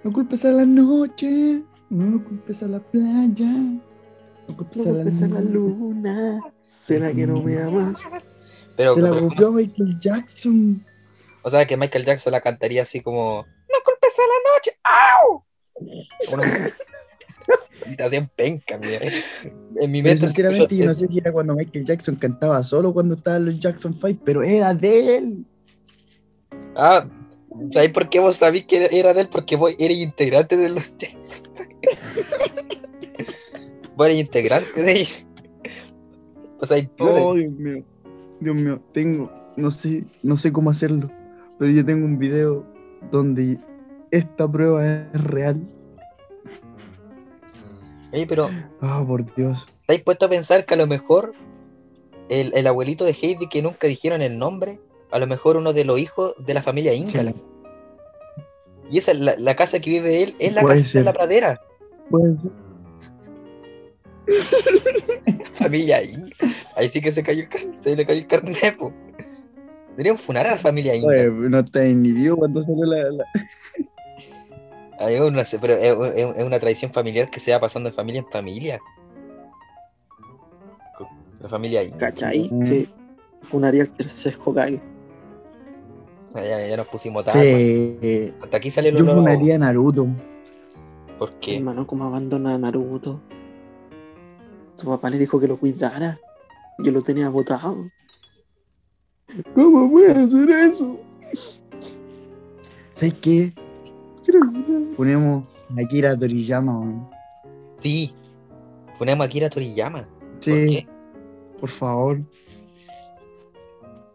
No 0.04 0.12
culpes 0.12 0.44
a 0.44 0.52
la 0.52 0.64
noche, 0.64 1.62
no 1.90 2.24
culpes 2.24 2.62
a 2.62 2.68
la 2.68 2.78
playa, 2.80 3.50
no 4.48 4.56
culpes 4.56 4.78
No 4.78 4.82
a 4.84 4.86
la 4.86 4.94
golpes 4.98 5.22
a 5.22 5.26
la 5.28 5.40
luna. 5.40 6.40
¿Será 6.64 7.12
que 7.12 7.26
no 7.26 7.42
me 7.42 7.60
amas? 7.60 8.06
Pero, 8.76 8.94
Se 8.94 9.02
la 9.02 9.10
pero- 9.10 9.28
copió 9.28 9.48
a 9.48 9.50
Michael 9.52 9.98
Jackson. 10.00 10.84
O 11.46 11.50
sea, 11.50 11.64
que 11.64 11.76
Michael 11.76 12.04
Jackson 12.04 12.32
la 12.32 12.40
cantaría 12.40 12.82
así 12.82 13.00
como 13.00 13.46
No 13.46 13.76
culpes 13.84 14.14
a 14.18 14.22
la 14.26 14.34
noche. 14.50 14.72
¡Au! 14.82 15.44
Imitación 17.86 18.28
penca, 18.36 18.78
mira. 18.78 18.98
En 19.76 19.92
mi 19.92 20.02
mente. 20.02 20.26
sinceramente, 20.26 20.76
yo 20.76 20.86
no 20.86 20.94
sé 20.98 21.06
si 21.06 21.18
era 21.18 21.30
cuando 21.30 21.54
Michael 21.54 21.84
Jackson 21.84 22.16
cantaba 22.16 22.64
solo 22.64 22.92
cuando 22.92 23.14
estaban 23.14 23.46
los 23.46 23.60
Jackson 23.60 23.92
5, 23.92 24.22
pero 24.24 24.42
era 24.42 24.74
de 24.74 25.18
él. 25.18 25.46
Ah, 26.74 27.06
¿sabes 27.70 27.92
por 27.92 28.10
qué 28.10 28.18
vos 28.18 28.38
sabés 28.38 28.64
que 28.66 28.88
era 28.90 29.14
de 29.14 29.20
él? 29.20 29.28
Porque 29.30 29.54
vos 29.54 29.72
eres 29.78 29.98
integrante 29.98 30.56
de 30.56 30.70
los 30.70 30.92
Vos 33.94 34.06
eres 34.06 34.18
integrante 34.18 34.82
de 34.82 34.92
ellos. 34.92 35.24
O 36.58 36.66
sea, 36.66 36.78
hay 36.78 36.90
Oh, 36.98 37.34
Dios 37.34 37.52
mío. 37.52 37.84
Dios 38.40 38.56
mío, 38.56 38.82
tengo, 38.92 39.30
no 39.56 39.70
sé, 39.70 40.04
no 40.24 40.36
sé 40.36 40.52
cómo 40.52 40.70
hacerlo, 40.70 41.08
pero 41.58 41.70
yo 41.72 41.84
tengo 41.84 42.04
un 42.04 42.18
video 42.18 42.64
donde 43.10 43.58
esta 44.10 44.50
prueba 44.50 44.86
es 44.86 45.22
real. 45.24 45.60
Oye, 48.12 48.26
pero 48.26 48.48
Ah, 48.80 49.04
por 49.06 49.24
Dios. 49.34 49.66
¿estáis 49.80 50.02
puesto 50.02 50.26
a 50.26 50.28
pensar 50.28 50.64
que 50.64 50.74
a 50.74 50.76
lo 50.76 50.86
mejor 50.86 51.32
el, 52.28 52.52
el 52.54 52.66
abuelito 52.66 53.04
de 53.04 53.12
Heidi 53.12 53.48
que 53.48 53.62
nunca 53.62 53.86
dijeron 53.86 54.22
el 54.22 54.38
nombre, 54.38 54.80
a 55.10 55.18
lo 55.18 55.26
mejor 55.26 55.56
uno 55.56 55.72
de 55.72 55.84
los 55.84 55.98
hijos 55.98 56.34
de 56.44 56.54
la 56.54 56.62
familia 56.62 56.92
Ingala? 56.94 57.32
Y 58.90 58.98
esa 58.98 59.12
es 59.12 59.18
la, 59.20 59.36
la 59.36 59.56
casa 59.56 59.80
que 59.80 59.90
vive 59.90 60.22
él, 60.22 60.36
es 60.38 60.54
la 60.54 60.62
Puede 60.62 60.78
casa 60.80 60.90
ser. 60.90 61.00
de 61.00 61.04
la 61.04 61.12
pradera. 61.12 61.60
Puede 62.10 62.38
ser. 62.38 62.52
Familia 65.52 66.02
Ingala. 66.04 66.30
Ahí 66.76 66.88
sí 66.88 67.00
que 67.00 67.12
se 67.12 67.22
cayó 67.22 67.42
el 67.42 67.48
carnet, 67.48 67.82
se 67.82 67.96
le 67.96 68.06
cayó 68.06 68.20
el 68.20 68.26
carnet, 68.26 68.76
po. 68.76 68.92
Deberían 69.96 70.18
funar 70.18 70.46
a 70.46 70.50
la 70.52 70.58
familia 70.58 70.92
Oye, 70.92 71.00
Ingala. 71.00 71.48
no 71.48 71.58
está 71.60 71.80
ni 71.84 72.12
vivo 72.12 72.36
cuando 72.36 72.62
salió 72.62 72.84
la, 72.84 73.10
la- 73.10 73.24
Ay, 74.98 75.16
yo 75.16 75.30
no 75.30 75.44
sé, 75.44 75.58
pero 75.58 75.72
es, 75.74 75.94
es- 76.16 76.36
es 76.36 76.44
una 76.44 76.58
tradición 76.58 76.90
familiar 76.90 77.30
que 77.30 77.40
se 77.40 77.52
va 77.52 77.60
pasando 77.60 77.88
de 77.88 77.94
familia 77.94 78.20
en 78.20 78.26
familia. 78.28 78.80
La 81.40 81.48
familia. 81.48 81.82
¿Cachai? 81.98 82.48
Mm. 82.50 82.64
Que 82.64 82.88
funaría 83.42 83.82
el 83.82 83.90
tercer 83.90 84.36
Hokage. 84.44 84.80
Ah, 86.34 86.42
Ya, 86.42 86.66
ya 86.66 86.76
nos 86.76 86.88
pusimos 86.88 87.24
tarde. 87.24 87.98
Sí. 88.02 88.34
Hasta 88.42 88.56
aquí 88.56 88.70
sale 88.70 88.88
el 88.90 88.96
Yo 88.96 89.04
olor 89.04 89.18
a- 89.18 89.22
funaría 89.22 89.54
a 89.54 89.58
Naruto. 89.58 90.06
¿Por 91.18 91.32
qué? 91.40 91.56
Hermano, 91.56 91.86
¿cómo 91.86 92.04
abandona 92.04 92.54
a 92.54 92.58
Naruto? 92.58 93.20
Su 94.74 94.86
papá 94.86 95.08
le 95.08 95.18
dijo 95.18 95.40
que 95.40 95.46
lo 95.48 95.56
cuidara. 95.58 96.18
Yo 96.78 96.92
lo 96.92 97.00
tenía 97.02 97.28
botado. 97.30 97.90
¿Cómo 99.54 99.90
puede 99.90 100.12
hacer 100.12 100.50
eso? 100.50 100.98
¿Sabes 102.94 103.14
qué? 103.20 103.52
Ponemos 104.96 105.44
a 105.76 105.80
Akira 105.80 106.16
Toriyama, 106.16 106.78
weón. 106.78 107.08
Sí. 107.78 108.14
Ponemos 108.98 109.24
a 109.24 109.26
Akira 109.26 109.50
Toriyama. 109.50 110.02
¿Por 110.08 110.42
Sí, 110.42 110.50
qué? 110.70 110.86
por 111.60 111.68
favor. 111.68 112.20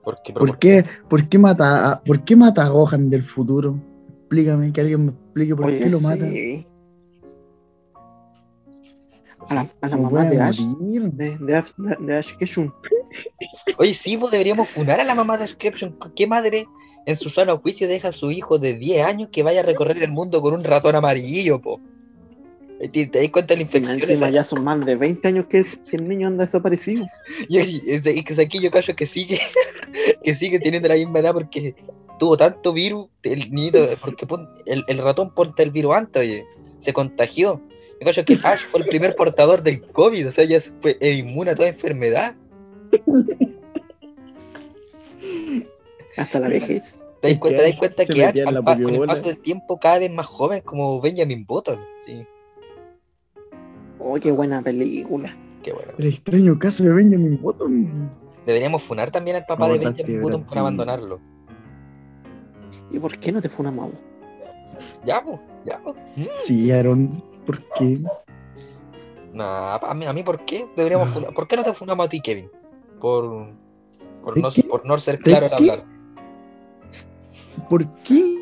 ¿Por 0.03 0.15
qué? 0.23 0.33
¿Pero 0.33 0.45
¿Por 0.45 0.57
qué, 0.59 0.85
por 1.09 1.29
qué 1.29 1.37
mata 1.37 1.91
a, 1.91 2.01
por 2.01 2.23
qué 2.23 2.35
mata 2.35 2.65
a 2.65 2.69
Gohan 2.69 3.09
del 3.09 3.21
futuro? 3.23 3.75
Explícame, 4.21 4.71
que 4.73 4.81
alguien 4.81 5.05
me 5.05 5.11
explique 5.11 5.55
por 5.55 5.65
Oye, 5.65 5.79
qué 5.79 5.89
lo 5.89 5.99
mata. 5.99 6.25
sí. 6.27 6.65
A 9.49 9.55
la, 9.55 9.67
a 9.81 9.87
la 9.89 9.95
No 9.97 10.03
mamá 10.03 10.23
de 10.25 10.39
Ash. 10.39 10.61
morir. 10.65 11.11
De, 11.11 11.37
de, 11.37 11.55
Ash- 11.57 11.73
de, 11.77 11.95
de 12.05 12.17
Ash 12.17 12.35
Ketchum. 12.37 12.71
Oye, 13.77 13.93
sí, 13.93 14.17
pues 14.17 14.31
deberíamos 14.31 14.69
funar 14.69 14.99
a 14.99 15.03
la 15.03 15.15
mamá 15.15 15.37
de 15.37 15.43
Description. 15.43 15.97
¿Qué 16.15 16.27
madre 16.27 16.67
en 17.05 17.15
su 17.15 17.29
sano 17.29 17.57
juicio 17.57 17.87
deja 17.87 18.09
a 18.09 18.11
su 18.13 18.31
hijo 18.31 18.59
de 18.59 18.73
10 18.75 19.05
años 19.05 19.29
que 19.31 19.43
vaya 19.43 19.61
a 19.61 19.63
recorrer 19.63 20.01
el 20.03 20.11
mundo 20.11 20.41
con 20.41 20.53
un 20.53 20.63
ratón 20.63 20.95
amarillo, 20.95 21.59
po? 21.59 21.79
¿Te, 22.91 23.05
das 23.05 23.29
cuenta 23.29 23.53
de 23.53 23.57
la 23.57 23.61
Y 23.61 23.63
infección? 23.65 23.99
encima 24.01 24.29
ya 24.31 24.43
son 24.43 24.63
más 24.63 24.83
de 24.83 24.95
20 24.95 25.27
años 25.27 25.45
que, 25.47 25.59
es- 25.59 25.79
que 25.89 25.97
el 25.97 26.07
niño 26.07 26.27
anda 26.27 26.45
desaparecido. 26.45 27.05
Y, 27.47 27.59
y- 27.59 28.23
que 28.23 28.41
aquí 28.41 28.59
yo 28.59 28.71
cacho 28.71 28.95
que 28.95 29.05
sigue, 29.05 29.39
que 30.23 30.33
sigue 30.33 30.59
teniendo 30.59 30.87
la 30.87 30.95
misma 30.95 31.19
edad 31.19 31.33
porque 31.33 31.75
tuvo 32.17 32.37
tanto 32.37 32.73
virus, 32.73 33.07
el 33.23 33.51
niñito, 33.51 33.87
porque 34.01 34.25
pon- 34.25 34.49
el, 34.65 34.83
el 34.87 34.97
ratón 34.97 35.31
porta 35.33 35.61
el 35.61 35.69
virus 35.71 35.93
antes, 35.95 36.21
oye, 36.21 36.43
se 36.79 36.91
contagió. 36.93 37.61
Yo 37.99 38.05
cacho 38.05 38.25
que 38.25 38.33
Ash 38.43 38.61
fue 38.71 38.79
el 38.81 38.87
primer 38.87 39.15
portador 39.15 39.61
del 39.61 39.81
COVID, 39.91 40.29
o 40.29 40.31
sea, 40.31 40.45
ya 40.45 40.59
fue 40.79 40.97
inmune 41.01 41.51
a 41.51 41.55
toda 41.55 41.69
enfermedad. 41.69 42.35
Hasta 46.17 46.39
la 46.39 46.47
vejez. 46.49 46.99
¿Te 47.21 47.29
das 47.29 47.39
cuenta, 47.39 47.57
que 47.57 47.63
te 47.63 47.69
das 47.69 47.77
cuenta 47.77 48.05
que 48.05 48.41
al 48.43 48.63
con 48.63 48.95
el 48.95 49.05
paso 49.05 49.21
del 49.27 49.37
tiempo 49.39 49.79
cada 49.79 49.99
vez 49.99 50.11
más 50.11 50.25
joven 50.25 50.61
como 50.61 50.99
Benjamin 50.99 51.45
Button? 51.45 51.79
Sí, 52.05 52.25
Oh, 53.99 54.15
qué 54.19 54.31
buena 54.31 54.63
película. 54.63 55.37
qué 55.61 55.71
bueno. 55.73 55.91
El 55.99 56.07
extraño 56.07 56.57
caso 56.57 56.83
de 56.83 56.91
Benjamin 56.93 57.39
Button. 57.39 58.09
Deberíamos 58.47 58.81
funar 58.81 59.11
también 59.11 59.35
al 59.37 59.45
papá 59.45 59.67
No, 59.67 59.73
de 59.73 59.79
Benjamin 59.79 60.21
Button 60.23 60.43
por 60.45 60.57
abandonarlo. 60.57 61.19
¿Y 62.89 62.97
por 62.99 63.15
qué 63.19 63.31
no 63.31 63.39
te 63.41 63.49
funamos? 63.49 63.91
Ya, 65.05 65.23
pues, 65.23 65.39
ya, 65.65 65.79
pues. 65.83 65.95
Sí, 66.43 66.71
Aaron, 66.71 67.23
¿por 67.45 67.63
qué? 67.75 67.99
Nah, 69.33 69.75
a 69.75 69.93
mí, 69.93 70.05
a 70.07 70.13
mí, 70.13 70.23
¿por 70.23 70.43
qué? 70.45 70.67
Deberíamos 70.75 71.09
Ah. 71.11 71.13
funar- 71.13 71.33
¿Por 71.35 71.47
qué 71.47 71.55
no 71.57 71.63
te 71.63 71.73
funamos 71.75 72.07
a 72.07 72.09
ti, 72.09 72.19
Kevin? 72.19 72.49
Por, 73.01 73.47
por, 74.23 74.35
¿De 74.35 74.41
no, 74.41 74.49
por 74.69 74.85
no 74.85 74.97
ser 74.99 75.17
¿De 75.17 75.23
claro 75.23 75.47
al 75.47 75.53
hablar. 75.53 75.85
¿Por 77.69 77.85
qué 78.03 78.37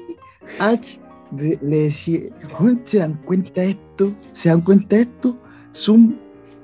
Ash 0.59 0.97
de- 1.31 1.57
le 1.61 1.77
decía, 1.83 2.21
"Weón, 2.59 2.81
¿se 2.83 2.99
dan 2.99 3.13
cuenta 3.25 3.61
de 3.61 3.71
esto? 3.71 4.11
¿Se 4.33 4.49
dan 4.49 4.61
cuenta 4.61 4.95
de 4.97 5.03
esto? 5.03 5.35
Zoom 5.73 6.15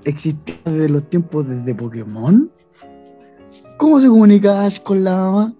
existía 0.03 0.55
desde 0.65 0.89
los 0.89 1.09
tiempos 1.09 1.47
desde 1.47 1.73
Pokémon. 1.75 2.51
¿Cómo 3.77 3.99
se 3.99 4.07
comunica 4.07 4.65
Ash 4.65 4.79
con 4.81 5.03
la 5.03 5.11
mamá? 5.15 5.53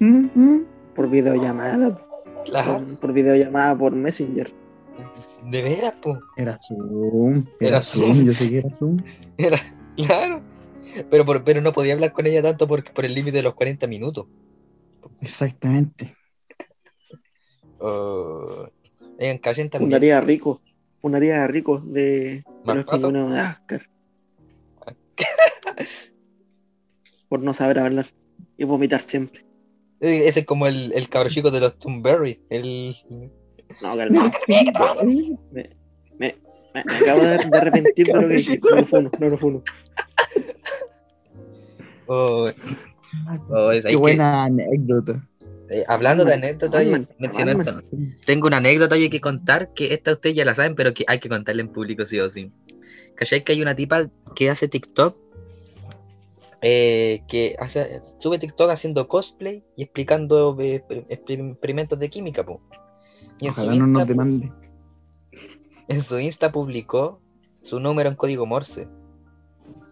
¿Mm? 0.00 0.26
¿Mm? 0.34 0.64
Por 0.94 1.08
videollamada. 1.10 1.98
Claro, 2.44 2.74
Por, 2.84 2.96
por 3.00 3.12
videollamada 3.12 3.76
por 3.76 3.92
Messenger. 3.94 4.52
de 5.50 5.62
veras, 5.62 5.94
pues. 6.02 6.18
Era 6.36 6.56
Zoom, 6.58 7.44
Era 7.60 7.68
era, 7.68 7.82
Zoom. 7.82 8.14
Zoom. 8.14 8.24
yo 8.24 8.32
sé 8.32 8.48
que 8.50 8.58
era 8.58 8.74
Zoom. 8.74 8.96
Era, 9.38 9.58
Claro. 9.96 10.40
Pero, 11.10 11.24
por- 11.24 11.44
pero 11.44 11.60
no 11.60 11.72
podía 11.72 11.94
hablar 11.94 12.12
con 12.12 12.26
ella 12.26 12.42
tanto 12.42 12.66
por, 12.68 12.84
por 12.92 13.04
el 13.04 13.14
límite 13.14 13.38
de 13.38 13.42
los 13.42 13.54
40 13.54 13.86
minutos. 13.86 14.26
Exactamente. 15.20 16.14
Oh, 17.78 18.66
Oigan, 19.20 19.38
callen 19.38 19.66
Un 19.66 19.70
también. 19.70 19.94
área 19.94 20.20
rico. 20.20 20.60
Un 21.00 21.14
área 21.14 21.46
rico 21.46 21.80
de, 21.84 22.02
de 22.02 22.44
¿Más 22.64 22.76
los 22.76 22.86
de 23.30 23.38
Ascar. 23.40 23.88
Por 27.28 27.40
no 27.40 27.52
saber 27.52 27.78
hablar 27.78 28.06
y 28.56 28.64
vomitar 28.64 29.00
siempre. 29.02 29.44
Ese 30.00 30.40
es 30.40 30.46
como 30.46 30.66
el, 30.66 30.92
el 30.94 31.08
cabro 31.08 31.28
chico 31.28 31.50
de 31.50 31.60
los 31.60 31.78
Toonberry. 31.78 32.40
El... 32.48 32.96
No, 33.82 33.96
calma. 33.96 34.30
Me, 34.46 34.64
me, 35.52 35.70
me- 36.18 36.34
me 36.74 36.80
acabo 36.80 37.20
de, 37.20 37.36
de 37.38 37.58
arrepentir 37.58 38.06
de 38.06 38.12
lo 38.14 38.28
que 38.28 38.34
dije. 38.34 38.58
No 38.62 38.76
lo 38.76 38.86
funo, 38.86 39.10
no 39.18 39.28
lo 39.28 39.38
funo. 39.38 39.62
Oh, 42.08 42.48
oh, 43.50 43.70
es- 43.72 43.84
hay 43.84 43.90
Qué 43.92 43.96
que- 43.96 43.96
buena 43.96 44.44
anécdota. 44.44 45.28
eh, 45.70 45.84
hablando 45.86 46.24
de 46.24 46.34
anécdotas, 46.34 46.82
mencioné 47.18 47.52
esto. 47.52 47.82
Tengo 48.26 48.46
una 48.48 48.56
anécdota 48.56 48.96
yo 48.96 49.10
que 49.10 49.20
contar 49.20 49.72
que 49.74 49.92
esta 49.92 50.12
ustedes 50.12 50.34
ya 50.36 50.44
la 50.44 50.54
saben, 50.54 50.74
pero 50.74 50.94
que 50.94 51.04
hay 51.06 51.18
que 51.20 51.28
contarla 51.28 51.60
en 51.62 51.68
público 51.68 52.06
sí 52.06 52.18
o 52.18 52.30
sí. 52.30 52.50
¿Cachai? 53.14 53.44
Que 53.44 53.52
hay 53.52 53.62
una 53.62 53.74
tipa 53.76 54.08
que 54.34 54.48
hace 54.48 54.68
TikTok, 54.68 55.14
eh, 56.62 57.20
que 57.28 57.54
hace, 57.58 58.00
sube 58.18 58.38
TikTok 58.38 58.70
haciendo 58.70 59.06
cosplay 59.08 59.62
y 59.76 59.82
explicando 59.84 60.56
eh, 60.60 60.82
exper- 60.88 61.06
experimentos 61.08 61.98
de 61.98 62.08
química, 62.10 62.44
po. 62.44 62.60
Y 63.40 63.48
Ojalá 63.48 63.74
no 63.74 63.86
nos 63.86 64.06
demande. 64.08 64.50
en 65.88 66.00
su 66.02 66.18
Insta 66.18 66.50
publicó 66.50 67.20
su 67.62 67.78
número 67.80 68.08
en 68.08 68.14
código 68.16 68.46
Morse. 68.46 68.88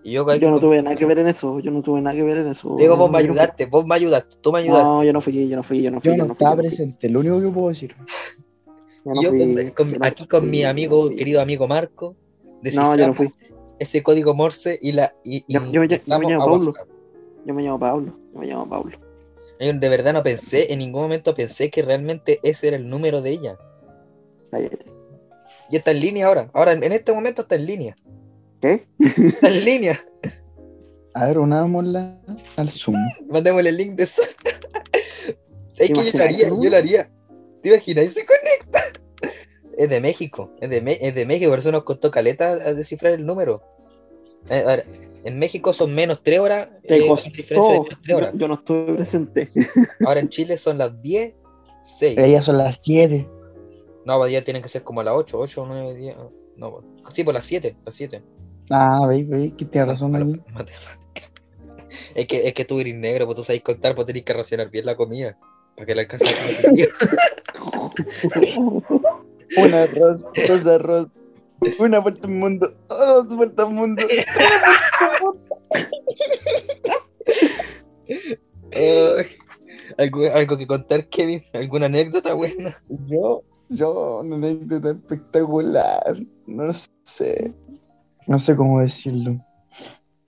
Y 0.06 0.12
yo, 0.12 0.24
Yo 0.36 0.52
no 0.52 0.60
tuve 0.60 0.80
nada 0.82 0.94
que 0.94 1.04
ver 1.04 1.18
en 1.18 1.26
eso. 1.26 1.58
Yo 1.58 1.72
no 1.72 1.82
tuve 1.82 2.00
nada 2.00 2.14
que 2.14 2.22
ver 2.22 2.38
en 2.38 2.46
eso. 2.46 2.76
Diego, 2.76 2.96
vos 2.96 3.10
me 3.10 3.18
ayudaste, 3.18 3.66
vos 3.66 3.84
me 3.84 3.96
ayudaste, 3.96 4.36
tú 4.40 4.52
me 4.52 4.60
ayudaste. 4.60 4.84
No, 4.84 5.02
yo 5.02 5.12
no 5.12 5.20
fui, 5.20 5.48
yo 5.48 5.56
no 5.56 5.64
fui, 5.64 5.82
yo 5.82 5.90
no 5.90 6.00
fui. 6.00 6.10
Yo 6.12 6.16
no 6.16 6.24
fui, 6.26 6.32
estaba 6.34 6.50
yo 6.52 6.56
no 6.58 6.62
fui. 6.62 6.68
presente, 6.68 7.08
lo 7.10 7.18
único 7.18 7.40
que 7.40 7.48
puedo 7.48 7.68
decir. 7.70 7.96
Yo 9.04 9.12
no 9.14 9.20
yo 9.20 9.30
fui, 9.30 9.70
con- 9.72 9.90
con- 9.90 10.04
aquí 10.04 10.28
con 10.28 10.42
fui, 10.42 10.50
mi 10.50 10.62
amigo, 10.62 11.10
querido 11.10 11.40
amigo 11.42 11.66
Marco, 11.66 12.14
No, 12.74 12.94
yo 12.94 13.08
no 13.08 13.14
fui. 13.14 13.32
ese 13.80 14.04
código 14.04 14.32
Morse 14.32 14.78
y 14.80 14.92
la 14.92 15.12
y, 15.24 15.38
y 15.48 15.54
Yo- 15.54 15.64
yo 15.72 15.80
me 15.80 15.88
llamo. 15.88 16.46
WhatsApp. 16.46 16.86
Yo 17.44 17.54
me 17.54 17.62
llamo 17.64 17.78
Pablo. 17.80 18.16
Yo 18.32 18.38
me 18.40 18.46
llamo 18.46 18.68
Pablo. 18.68 18.96
Yo 19.58 19.72
de 19.72 19.88
verdad 19.88 20.12
no 20.12 20.22
pensé, 20.22 20.72
en 20.72 20.78
ningún 20.78 21.02
momento 21.02 21.34
pensé 21.34 21.68
que 21.68 21.82
realmente 21.82 22.38
ese 22.44 22.68
era 22.68 22.76
el 22.76 22.88
número 22.88 23.22
de 23.22 23.30
ella. 23.30 23.58
Cállate. 24.52 24.86
Y 25.68 25.74
está 25.74 25.90
en 25.90 25.98
línea 25.98 26.28
ahora. 26.28 26.48
Ahora, 26.52 26.74
en 26.74 26.92
este 26.92 27.12
momento 27.12 27.42
está 27.42 27.56
en 27.56 27.66
línea. 27.66 27.96
¿Qué? 28.66 28.86
Está 28.98 29.48
en 29.48 29.64
línea. 29.64 30.00
A 31.14 31.26
ver, 31.26 31.38
unámosla 31.38 32.18
al 32.56 32.68
Zoom. 32.70 32.96
Mandémosle 33.28 33.70
el 33.70 33.76
link 33.76 33.92
de 33.96 34.02
eso. 34.04 34.22
Es 35.78 35.88
que 35.88 35.94
yo 35.94 36.18
lo 36.18 36.24
haría, 36.24 36.48
yo 36.48 36.70
lo 36.70 36.76
haría. 36.76 37.10
¿Te 37.62 37.68
imaginas? 37.70 38.06
Y 38.06 38.08
se 38.10 38.26
conecta. 38.26 38.80
Es 39.78 39.88
de 39.90 40.00
México, 40.00 40.52
es 40.60 40.70
de, 40.70 40.80
Me- 40.80 40.98
es 41.00 41.14
de 41.14 41.26
México, 41.26 41.50
por 41.50 41.58
eso 41.58 41.70
nos 41.70 41.82
costó 41.84 42.10
caleta 42.10 42.52
a 42.52 42.72
descifrar 42.72 43.12
el 43.12 43.26
número. 43.26 43.62
Eh, 44.48 44.62
a 44.64 44.76
ver, 44.76 44.86
en 45.24 45.38
México 45.38 45.72
son 45.74 45.94
menos 45.94 46.22
3 46.22 46.38
horas. 46.38 46.68
Te 46.88 46.96
eh, 46.96 47.06
costó. 47.06 47.30
tres 47.30 47.48
Yo, 48.04 48.16
horas. 48.16 48.30
yo 48.34 48.48
no 48.48 48.54
estuve 48.54 48.94
presente. 48.94 49.50
Ahora 50.06 50.20
en 50.20 50.28
Chile 50.30 50.56
son 50.56 50.78
las 50.78 51.00
10, 51.02 51.34
6. 51.82 52.18
Ellas 52.18 52.44
son 52.46 52.56
las 52.58 52.82
7. 52.82 53.28
No, 54.06 54.18
pues 54.18 54.32
ya 54.32 54.42
tienen 54.42 54.62
que 54.62 54.68
ser 54.68 54.82
como 54.82 55.00
a 55.02 55.04
las 55.04 55.14
8, 55.14 55.38
8, 55.38 55.64
9, 55.68 55.94
10. 55.94 56.16
No, 56.56 56.70
pues, 57.02 57.14
sí, 57.14 57.22
por 57.24 57.34
las 57.34 57.44
7, 57.44 57.76
las 57.84 57.94
7. 57.94 58.22
Ah, 58.70 59.06
veis, 59.06 59.28
veis, 59.28 59.52
que 59.54 59.64
tiene 59.64 59.86
razón 59.86 60.16
ahí. 60.16 60.40
Es 62.14 62.26
que, 62.26 62.48
es 62.48 62.54
que 62.54 62.64
tú 62.64 62.80
eres 62.80 62.94
negro, 62.94 63.26
pues 63.26 63.36
tú 63.36 63.44
sabes 63.44 63.62
contar, 63.62 63.94
pues 63.94 64.06
tenés 64.06 64.24
que 64.24 64.32
racionar 64.32 64.70
bien 64.70 64.86
la 64.86 64.96
comida. 64.96 65.38
Para 65.76 65.86
que 65.86 65.94
le 65.94 66.00
alcance. 66.02 66.26
Un 69.56 69.74
arroz, 69.74 70.24
dos 70.48 70.66
arroz, 70.66 71.08
una 71.78 72.00
vuelta 72.00 72.26
al 72.26 72.34
mundo, 72.34 72.74
dos 72.88 73.36
vueltas 73.36 73.66
al 73.66 73.72
mundo. 73.72 74.02
¿Algo, 79.98 80.26
algo 80.34 80.58
que 80.58 80.66
contar, 80.66 81.08
Kevin? 81.08 81.40
¿Alguna 81.52 81.86
anécdota 81.86 82.34
buena? 82.34 82.76
Yo, 83.06 83.44
yo, 83.68 84.20
una 84.20 84.36
anécdota 84.36 84.90
espectacular. 84.90 86.16
No 86.46 86.72
sé. 87.04 87.54
No 88.26 88.38
sé 88.38 88.56
cómo 88.56 88.80
decirlo. 88.80 89.38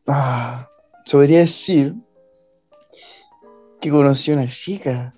Ah, 0.06 0.68
se 1.04 1.16
podría 1.16 1.40
decir 1.40 1.94
que 3.80 3.90
conocí 3.90 4.30
a 4.32 4.34
una 4.34 4.48
chica. 4.48 5.12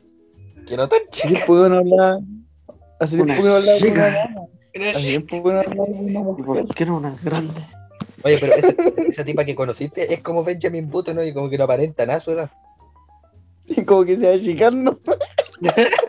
Que 0.66 0.76
no 0.76 0.88
tan 0.88 1.00
Hace 1.12 1.28
tiempo 1.28 1.62
que 1.62 1.68
no 1.68 1.76
hablaba. 1.76 2.18
Hace 3.00 3.16
tiempo 3.16 3.34
que 3.34 3.48
no 3.48 3.54
hablaba 3.54 3.78
con 3.78 3.90
una 3.90 3.90
chica. 3.90 4.28
Hace 4.94 5.06
tiempo 5.08 5.42
que 5.42 5.52
no 5.52 5.58
hablaba 5.60 5.74
con 5.76 5.96
una 5.98 6.20
¿Y 6.20 6.22
mujer. 6.22 6.88
no 6.88 6.96
una 6.96 7.16
grande? 7.22 7.66
Oye, 8.22 8.38
pero 8.38 8.54
esa, 8.54 8.74
esa 9.08 9.24
tipa 9.24 9.44
que 9.44 9.54
conociste 9.54 10.12
es 10.12 10.20
como 10.20 10.44
Benjamin 10.44 10.90
Button, 10.90 11.16
¿no? 11.16 11.24
Y 11.24 11.32
como 11.32 11.48
que 11.48 11.56
no 11.56 11.64
aparenta 11.64 12.04
nada 12.04 12.20
su 12.20 12.32
edad. 12.32 12.50
Como 13.86 14.04
que 14.04 14.16
se 14.16 14.26
va 14.26 14.34
achicando. 14.34 14.98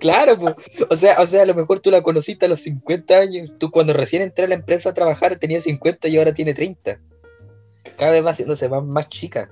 Claro, 0.00 0.36
pues. 0.38 0.54
O 0.90 0.96
sea, 0.96 1.20
o 1.20 1.26
sea, 1.26 1.42
a 1.42 1.46
lo 1.46 1.54
mejor 1.54 1.80
tú 1.80 1.90
la 1.90 2.02
conociste 2.02 2.46
a 2.46 2.48
los 2.48 2.60
50 2.60 3.18
años. 3.18 3.50
Tú 3.58 3.70
cuando 3.70 3.92
recién 3.92 4.22
entré 4.22 4.44
a 4.44 4.48
la 4.48 4.54
empresa 4.54 4.90
a 4.90 4.94
trabajar 4.94 5.36
tenía 5.36 5.60
50 5.60 6.08
y 6.08 6.18
ahora 6.18 6.32
tiene 6.34 6.54
30. 6.54 7.00
Cada 7.98 8.12
vez 8.12 8.24
va 8.24 8.30
haciéndose 8.30 8.68
más, 8.68 8.84
más 8.84 9.08
chica. 9.08 9.50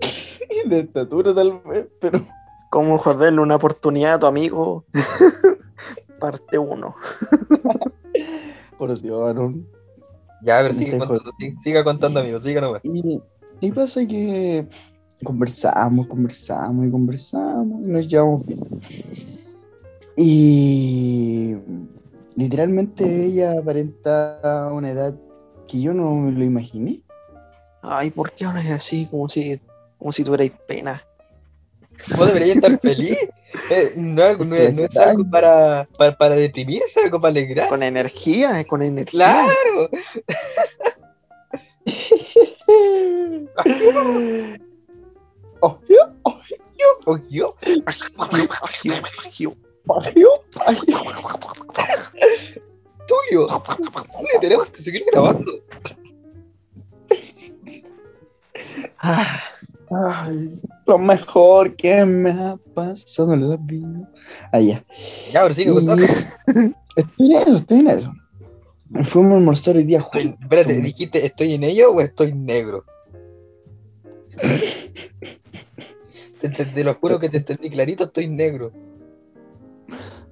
De 0.66 0.80
estatura 0.80 1.34
tal 1.34 1.60
vez, 1.62 1.86
pero. 2.00 2.26
¿Cómo 2.70 2.98
joderle 2.98 3.40
una 3.40 3.56
oportunidad 3.56 4.14
a 4.14 4.18
tu 4.18 4.26
amigo? 4.26 4.84
Parte 6.18 6.58
1. 6.58 6.96
Por 8.78 9.00
Dios, 9.00 9.28
Aaron. 9.28 9.66
Ya, 10.42 10.58
a 10.58 10.62
ver, 10.62 10.74
sigue 10.74 10.98
contando, 10.98 11.32
siga 11.62 11.84
contando, 11.84 12.20
amigo, 12.20 12.38
siga 12.38 12.60
nomás. 12.60 12.80
Y, 12.84 13.22
y 13.60 13.72
pasa 13.72 14.06
que 14.06 14.66
conversamos, 15.24 16.06
conversamos 16.06 16.86
y 16.86 16.90
conversamos 16.90 17.82
y 17.82 17.86
nos 17.86 18.06
llevamos 18.06 18.46
bien. 18.46 18.60
Y 20.16 21.56
literalmente 22.36 23.26
ella 23.26 23.58
aparenta 23.58 24.70
una 24.72 24.90
edad 24.90 25.14
que 25.66 25.80
yo 25.80 25.92
no 25.92 26.14
me 26.14 26.32
lo 26.32 26.44
imaginé. 26.44 27.00
Ay, 27.82 28.10
¿por 28.10 28.32
qué 28.32 28.44
es 28.44 28.70
así? 28.70 29.06
Como 29.10 29.28
si, 29.28 29.60
como 29.98 30.12
si 30.12 30.24
tuvierais 30.24 30.52
pena. 30.66 31.04
Vos 32.16 32.28
deberías 32.28 32.56
estar 32.56 32.78
feliz. 32.80 33.18
Eh, 33.70 33.92
no, 33.94 34.24
es, 34.24 34.38
no 34.74 34.84
es 34.84 34.96
algo 34.96 35.30
para, 35.30 35.88
para, 35.96 36.18
para 36.18 36.34
deprimir, 36.34 36.82
es 36.82 36.96
algo 36.96 37.20
para 37.20 37.30
alegrar. 37.30 37.68
Con 37.68 37.84
energía, 37.84 38.64
con 38.64 38.82
energía. 38.82 39.44
Claro. 39.44 39.88
Tulio. 53.06 53.48
Tulio, 53.48 54.40
tenemos 54.40 54.70
que 54.70 54.82
seguir 54.82 55.04
grabando. 55.12 55.52
Ah, 58.98 59.40
ay, 59.90 60.60
lo 60.86 60.98
mejor 60.98 61.76
que 61.76 62.04
me 62.04 62.30
ha 62.30 62.56
pasado 62.74 63.34
en 63.34 63.48
la 63.48 63.56
vida. 63.56 64.10
Allá. 64.52 64.84
Ya, 65.32 65.42
pero 65.42 65.54
sigue 65.54 65.72
contando. 65.72 66.04
Estoy 66.96 67.34
en 67.34 67.42
eso, 67.42 67.56
estoy 67.56 67.78
en 67.80 67.88
eso. 67.88 68.12
Fuimos 69.04 69.32
a 69.32 69.36
almorzar 69.36 69.76
hoy 69.76 69.84
día 69.84 70.00
juntos. 70.00 70.40
espérate, 70.40 70.80
dijiste, 70.80 71.26
¿estoy 71.26 71.54
en 71.54 71.64
ello 71.64 71.92
o 71.92 72.00
estoy 72.00 72.32
negro? 72.32 72.84
Te, 76.44 76.50
te- 76.50 76.66
te 76.66 76.84
lo 76.84 76.92
juro 76.92 77.18
que 77.18 77.30
te 77.30 77.38
entendí 77.38 77.70
clarito, 77.70 78.04
estoy 78.04 78.28
negro. 78.28 78.70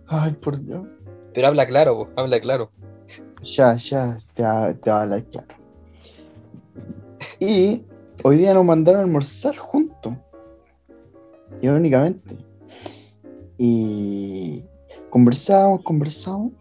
Ay, 0.06 0.32
por 0.32 0.62
Dios. 0.62 0.84
Pero 1.32 1.46
habla 1.46 1.66
claro, 1.66 1.94
vos, 1.94 2.08
habla 2.16 2.38
claro. 2.38 2.70
Ya, 3.42 3.76
ya, 3.76 4.18
te 4.34 4.42
va, 4.42 4.74
te 4.74 4.90
va 4.90 4.98
a 4.98 5.02
hablar 5.04 5.24
claro. 5.24 5.48
Y 7.40 7.82
hoy 8.22 8.36
día 8.36 8.52
nos 8.52 8.66
mandaron 8.66 9.00
a 9.00 9.04
almorzar 9.04 9.56
juntos. 9.56 10.12
Irónicamente. 11.62 12.36
Y 13.56 14.62
conversamos, 15.08 15.80
conversamos. 15.82 16.52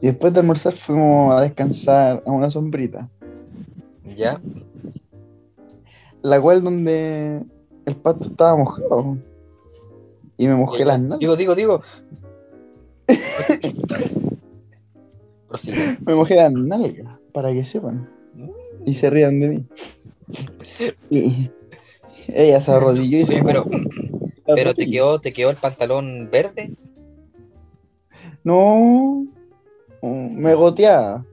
Y 0.00 0.06
después 0.06 0.32
de 0.32 0.38
almorzar 0.38 0.72
fuimos 0.72 1.34
a 1.34 1.40
descansar 1.40 2.22
a 2.24 2.30
una 2.30 2.48
sombrita. 2.48 3.08
¿Ya? 4.14 4.40
La 6.22 6.40
cual 6.40 6.62
donde 6.62 7.44
el 7.86 7.96
pato 7.96 8.24
estaba 8.24 8.56
mojado. 8.56 9.18
Y 10.36 10.48
me 10.48 10.54
mojé 10.54 10.84
las 10.84 10.98
nalgas. 10.98 11.20
Digo, 11.20 11.36
digo, 11.36 11.54
digo. 11.54 11.82
Me 16.06 16.14
mojé 16.14 16.36
las 16.36 16.52
nalgas, 16.52 17.18
para 17.32 17.52
que 17.52 17.64
sepan. 17.64 18.08
y 18.86 18.94
se 18.94 19.10
rían 19.10 19.40
de 19.40 19.48
mí. 19.48 19.66
Y 21.10 21.50
ella 22.28 22.60
se 22.60 22.70
arrodilló 22.70 23.18
y 23.18 23.24
se 23.24 23.34
Oye, 23.34 23.44
pero, 23.44 23.66
pero 24.46 24.74
te 24.74 24.86
quedó, 24.86 25.20
te 25.20 25.32
quedó 25.32 25.50
el 25.50 25.56
pantalón 25.56 26.30
verde. 26.30 26.72
No, 28.44 29.26
me 30.02 30.54
goteaba. 30.54 31.26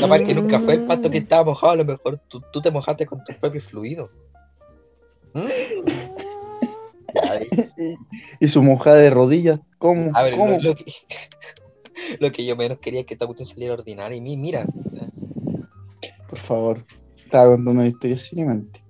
Capaz 0.00 0.20
que 0.20 0.34
nunca 0.34 0.58
fue 0.60 0.74
el 0.74 0.86
pato 0.86 1.10
que 1.10 1.18
estaba 1.18 1.44
mojado, 1.44 1.72
a 1.72 1.76
lo 1.76 1.84
mejor 1.84 2.18
tú, 2.28 2.42
tú 2.52 2.60
te 2.60 2.70
mojaste 2.70 3.06
con 3.06 3.22
tus 3.24 3.36
propios 3.36 3.64
fluidos. 3.64 4.10
Y 8.40 8.48
su 8.48 8.62
mojada 8.62 8.96
de 8.96 9.10
rodillas. 9.10 9.60
¿Cómo? 9.78 10.10
A 10.14 10.22
ver, 10.22 10.34
¿Cómo? 10.36 10.56
lo, 10.58 10.62
lo 10.62 10.74
que, 10.76 10.84
lo 12.20 12.32
que 12.32 12.44
yo 12.44 12.56
menos 12.56 12.78
quería 12.78 13.00
es 13.00 13.06
que 13.06 13.14
esta 13.14 13.26
cuestión 13.26 13.48
saliera 13.48 13.74
ordinaria. 13.74 14.16
Y 14.16 14.20
mi- 14.20 14.36
mira, 14.36 14.66
Por 16.28 16.38
favor. 16.38 16.84
Estaba 17.24 17.46
contando 17.56 17.70
una 17.80 17.88
historia 17.88 18.16
cinemática. 18.18 18.80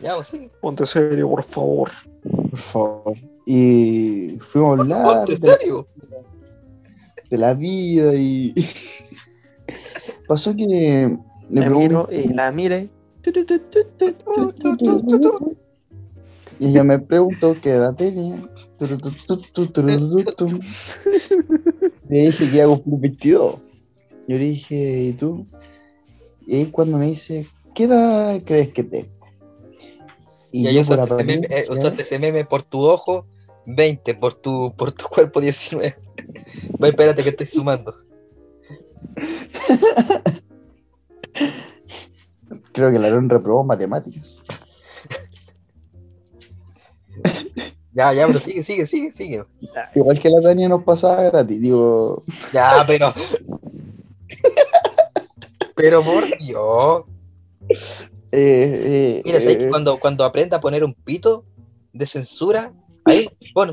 ya, 0.00 0.14
pues 0.16 0.28
sí. 0.28 0.48
Ponte 0.60 0.86
serio, 0.86 1.28
por 1.28 1.42
favor. 1.42 1.90
Por 2.50 2.58
favor. 2.58 3.14
Y 3.46 4.38
fuimos 4.40 4.78
a 4.78 4.82
hablar 4.82 5.04
Ponte 5.26 5.36
de, 5.36 5.52
serio. 5.54 5.86
de 7.30 7.38
la 7.38 7.54
vida 7.54 8.14
y 8.14 8.54
pasó 10.28 10.54
que 10.56 10.64
le 10.66 11.08
La 11.50 11.60
pregunté 11.66 11.88
miro 11.88 12.08
y 12.10 12.28
la 12.32 12.52
mire. 12.52 12.88
Y 16.58 16.72
yo 16.72 16.84
me 16.84 16.98
pregunto 16.98 17.56
qué 17.60 17.70
edad 17.70 17.94
tenía. 17.94 18.48
Le 22.08 22.20
dije 22.20 22.50
que 22.50 22.56
iba 22.56 22.64
a 22.64 22.78
cumplir 22.78 23.00
22. 23.00 23.54
Yo 24.28 24.38
le 24.38 24.44
dije, 24.44 25.02
¿y 25.04 25.12
tú? 25.12 25.46
Y 26.46 26.56
ahí 26.56 26.66
cuando 26.66 26.98
me 26.98 27.06
dice, 27.06 27.46
¿qué 27.74 27.84
edad 27.84 28.42
crees 28.44 28.72
que 28.72 28.84
tengo? 28.84 29.08
Y, 30.52 30.68
y 30.68 30.74
yo 30.74 30.84
por 30.84 30.98
usaste, 30.98 31.24
meme, 31.24 31.46
eh, 31.48 31.64
usaste 31.70 32.02
ese 32.02 32.18
meme 32.18 32.44
por 32.44 32.62
tu 32.62 32.80
ojo, 32.80 33.26
20, 33.66 34.14
por 34.16 34.34
tu, 34.34 34.74
por 34.76 34.92
tu 34.92 35.06
cuerpo, 35.06 35.40
19. 35.40 35.94
Voy, 36.78 36.90
espérate 36.90 37.22
que 37.22 37.30
estoy 37.30 37.46
sumando. 37.46 37.94
creo 42.72 42.90
que 42.90 42.98
la 42.98 43.08
Aaron 43.08 43.28
reprobó 43.28 43.64
matemáticas. 43.64 44.42
Ya, 47.92 48.12
ya, 48.12 48.26
pero 48.26 48.38
sigue, 48.38 48.62
sigue, 48.62 48.86
sigue, 48.86 49.12
sigue. 49.12 49.44
Igual 49.94 50.20
que 50.20 50.30
la 50.30 50.40
Tania 50.40 50.68
nos 50.68 50.84
pasaba 50.84 51.22
gratis, 51.24 51.60
digo, 51.60 52.22
Ya, 52.52 52.84
pero. 52.86 53.12
Pero 55.74 56.02
por 56.02 56.24
Dios. 56.38 57.02
eh, 57.68 57.72
eh, 58.32 59.22
Mira, 59.24 59.40
¿sabes 59.40 59.56
que 59.56 59.64
eh, 59.64 59.68
cuando, 59.70 59.98
cuando 59.98 60.24
aprenda 60.24 60.58
a 60.58 60.60
poner 60.60 60.84
un 60.84 60.94
pito 60.94 61.44
de 61.92 62.06
censura, 62.06 62.72
ahí, 63.06 63.28
bueno, 63.54 63.72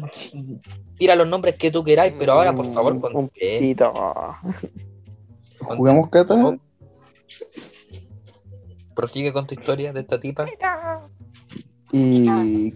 tira 0.98 1.16
los 1.16 1.28
nombres 1.28 1.56
que 1.56 1.70
tú 1.70 1.84
queráis, 1.84 2.14
pero 2.18 2.34
ahora, 2.34 2.54
por 2.54 2.74
favor, 2.74 2.94
Un 2.94 3.02
con 3.02 3.30
pito. 3.30 3.94
jugamos 5.60 6.10
Cata. 6.10 6.58
Prosigue 8.98 9.32
con 9.32 9.46
tu 9.46 9.54
historia 9.54 9.94
de 9.94 10.00
esta 10.00 10.20
tipa. 10.20 10.48
Y, 11.92 12.74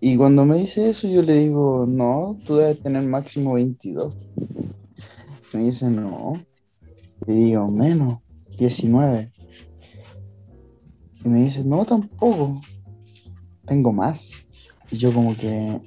y 0.00 0.16
cuando 0.16 0.44
me 0.44 0.58
dice 0.58 0.90
eso, 0.90 1.06
yo 1.06 1.22
le 1.22 1.34
digo, 1.34 1.86
no, 1.88 2.36
tú 2.44 2.56
debes 2.56 2.82
tener 2.82 3.04
máximo 3.04 3.52
22. 3.54 4.12
Me 5.52 5.60
dice, 5.60 5.88
no. 5.88 6.44
Le 7.28 7.34
digo, 7.34 7.68
menos, 7.68 8.18
19. 8.58 9.30
Y 11.24 11.28
me 11.28 11.42
dice, 11.44 11.62
no, 11.62 11.84
tampoco. 11.84 12.60
Tengo 13.64 13.92
más. 13.92 14.48
Y 14.90 14.96
yo 14.96 15.12
como 15.12 15.36
que, 15.36 15.80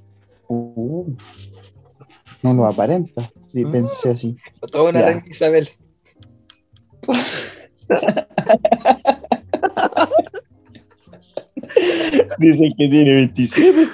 uh, 0.48 1.14
no 2.42 2.54
lo 2.54 2.66
aparenta. 2.66 3.30
Y 3.52 3.66
Mm. 3.66 3.72
pensé 3.74 4.12
así. 4.12 4.38
Toda 4.72 4.90
una 4.92 5.22
Isabel. 5.30 5.68
Dicen 12.38 12.72
que 12.78 12.88
tiene 12.88 13.16
27. 13.16 13.90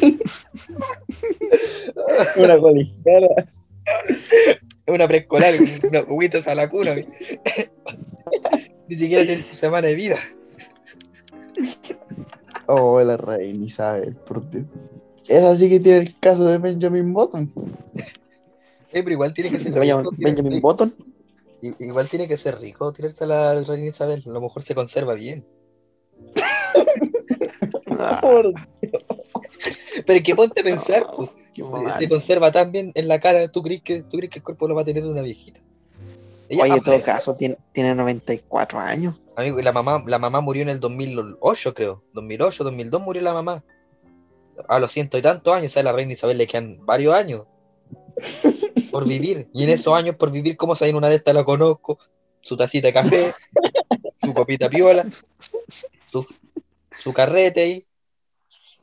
Una 2.36 2.58
colegiala. 2.58 3.28
Una 4.86 5.08
preescolar, 5.08 5.54
unos 5.88 6.04
huevitos 6.08 6.46
a 6.48 6.54
la 6.54 6.68
cuna. 6.68 6.94
Ni 8.88 8.96
siquiera 8.96 9.24
tiene 9.24 9.42
su 9.42 9.54
semana 9.54 9.88
de 9.88 9.94
vida. 9.94 10.16
Oh, 12.66 13.00
la 13.00 13.16
reina 13.16 13.64
Isabel, 13.64 14.14
por 14.14 14.48
Dios. 14.50 14.64
Esa 15.28 15.56
sí 15.56 15.68
que 15.68 15.80
tiene 15.80 15.98
el 15.98 16.18
caso 16.18 16.44
de 16.44 16.58
Benjamin 16.58 17.12
Button. 17.12 17.52
Eh, 18.92 19.02
pero 19.02 19.10
igual 19.10 19.34
tiene 19.34 19.50
que 19.50 19.58
ser 19.58 19.72
Benjamin, 19.72 20.04
rico. 20.04 20.16
Benjamin 20.18 20.60
Button. 20.60 20.94
Igual 21.60 22.08
tiene 22.08 22.28
que 22.28 22.36
ser 22.36 22.60
rico 22.60 22.92
tirarse 22.92 23.24
a 23.24 23.26
la 23.26 23.60
reina 23.62 23.86
Isabel. 23.86 24.22
A 24.26 24.30
lo 24.30 24.40
mejor 24.40 24.62
se 24.62 24.74
conserva 24.74 25.14
bien. 25.14 25.44
Ah, 27.98 28.20
Por- 28.20 28.52
Pero 30.06 30.16
es 30.18 30.22
que 30.22 30.34
ponte 30.34 30.60
a 30.60 30.64
pensar, 30.64 31.02
no, 31.02 31.16
pues, 31.16 31.30
se 31.98 32.08
conserva 32.08 32.52
tan 32.52 32.70
bien 32.72 32.92
en 32.94 33.08
la 33.08 33.18
cara. 33.20 33.48
¿Tú 33.50 33.62
crees 33.62 33.82
que, 33.82 34.02
tú 34.02 34.18
crees 34.18 34.30
que 34.30 34.38
el 34.40 34.44
cuerpo 34.44 34.68
lo 34.68 34.74
va 34.74 34.82
a 34.82 34.84
tener 34.84 35.02
de 35.02 35.08
una 35.10 35.22
viejita? 35.22 35.60
Ella- 36.48 36.64
Oye, 36.64 36.74
en 36.74 36.82
todo 36.82 37.02
caso, 37.02 37.34
tiene, 37.34 37.56
tiene 37.72 37.94
94 37.94 38.78
años. 38.78 39.16
Amigo, 39.36 39.60
la 39.60 39.72
mamá, 39.72 40.02
la 40.06 40.18
mamá 40.18 40.40
murió 40.40 40.62
en 40.62 40.68
el 40.70 40.80
2008, 40.80 41.74
creo. 41.74 42.02
2008, 42.12 42.64
2002 42.64 43.00
murió 43.02 43.22
la 43.22 43.32
mamá. 43.32 43.64
A 44.68 44.78
los 44.78 44.90
ciento 44.92 45.18
y 45.18 45.22
tantos 45.22 45.52
años, 45.54 45.76
a 45.76 45.82
la 45.82 45.92
reina 45.92 46.12
Isabel 46.14 46.38
le 46.38 46.46
quedan 46.46 46.78
varios 46.86 47.14
años 47.14 47.44
por 48.90 49.06
vivir. 49.06 49.48
Y 49.52 49.64
en 49.64 49.70
esos 49.70 49.92
años 49.94 50.16
por 50.16 50.30
vivir, 50.30 50.56
¿cómo 50.56 50.74
saben 50.74 50.96
una 50.96 51.08
de 51.08 51.16
estas 51.16 51.34
la 51.34 51.44
conozco? 51.44 51.98
Su 52.40 52.56
tacita 52.56 52.86
de 52.88 52.92
café, 52.94 53.34
su 54.22 54.32
copita 54.32 54.70
piola, 54.70 55.04
su, 56.10 56.26
su 56.98 57.12
carrete 57.12 57.60
ahí, 57.62 57.86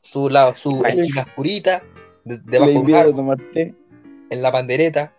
su 0.00 0.28
lado, 0.30 0.54
su 0.56 0.82
esquina 0.84 1.22
oscurita, 1.22 1.82
de- 2.24 2.38
debajo 2.38 2.72
de 2.72 2.78
un 3.10 3.16
tomar 3.16 3.38
té. 3.52 3.74
en 4.30 4.42
la 4.42 4.50
pandereta, 4.52 5.14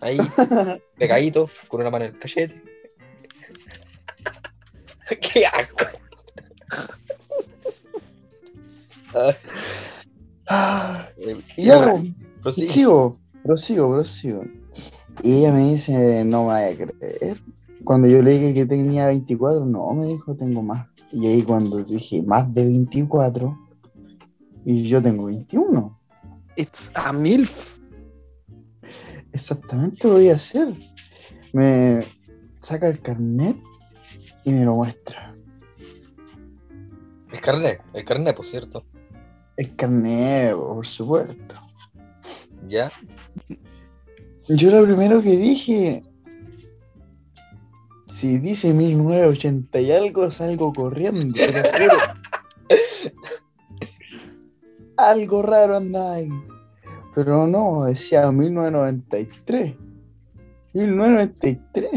ahí, 0.00 0.18
pegadito, 0.98 1.50
con 1.68 1.80
una 1.80 1.90
mano 1.90 2.04
en 2.04 2.14
el 2.14 2.18
cachete. 2.18 2.62
¡Qué 5.20 5.46
asco! 5.46 5.84
Ah, 9.14 9.34
Ah, 10.48 11.08
y 11.56 11.64
ya, 11.64 11.74
ahora, 11.74 12.02
prosigo, 12.40 13.18
prosigo, 13.42 13.90
prosigo. 13.90 14.44
Y 15.24 15.38
ella 15.38 15.50
me 15.52 15.70
dice, 15.72 16.24
no 16.24 16.42
me 16.42 16.46
vaya 16.48 16.68
a 16.68 16.76
creer. 16.86 17.40
Cuando 17.82 18.06
yo 18.06 18.22
le 18.22 18.30
dije 18.32 18.54
que 18.54 18.64
tenía 18.66 19.08
24, 19.08 19.64
no, 19.64 19.92
me 19.92 20.06
dijo, 20.06 20.36
tengo 20.36 20.62
más. 20.62 20.86
Y 21.12 21.26
ahí 21.26 21.42
cuando 21.42 21.82
dije, 21.84 22.22
más 22.22 22.52
de 22.52 22.64
24, 22.64 23.56
y 24.64 24.88
yo 24.88 25.00
tengo 25.00 25.26
21. 25.26 25.98
It's 26.56 26.90
a 26.94 27.12
MILF. 27.12 27.78
Exactamente 29.32 30.08
lo 30.08 30.14
voy 30.14 30.30
a 30.30 30.34
hacer. 30.34 30.74
Me 31.52 32.04
saca 32.60 32.88
el 32.88 33.00
carnet 33.00 33.56
y 34.44 34.52
me 34.52 34.64
lo 34.64 34.74
muestra. 34.74 35.36
El 37.32 37.40
carnet, 37.40 37.80
el 37.92 38.04
carnet, 38.04 38.34
por 38.34 38.46
cierto. 38.46 38.84
El 39.56 39.76
carnet, 39.76 40.54
por 40.54 40.86
supuesto. 40.86 41.56
Ya. 42.66 42.90
Yo 44.48 44.70
lo 44.70 44.84
primero 44.84 45.22
que 45.22 45.36
dije, 45.36 46.02
si 48.16 48.38
dice 48.38 48.72
1980 48.72 49.78
y 49.78 49.92
algo, 49.92 50.30
salgo 50.30 50.72
corriendo, 50.72 51.38
algo 54.96 55.42
raro 55.42 55.76
anda 55.76 56.14
ahí. 56.14 56.30
Pero 57.14 57.46
no, 57.46 57.84
decía 57.84 58.32
1993. 58.32 59.74
1993. 60.72 61.90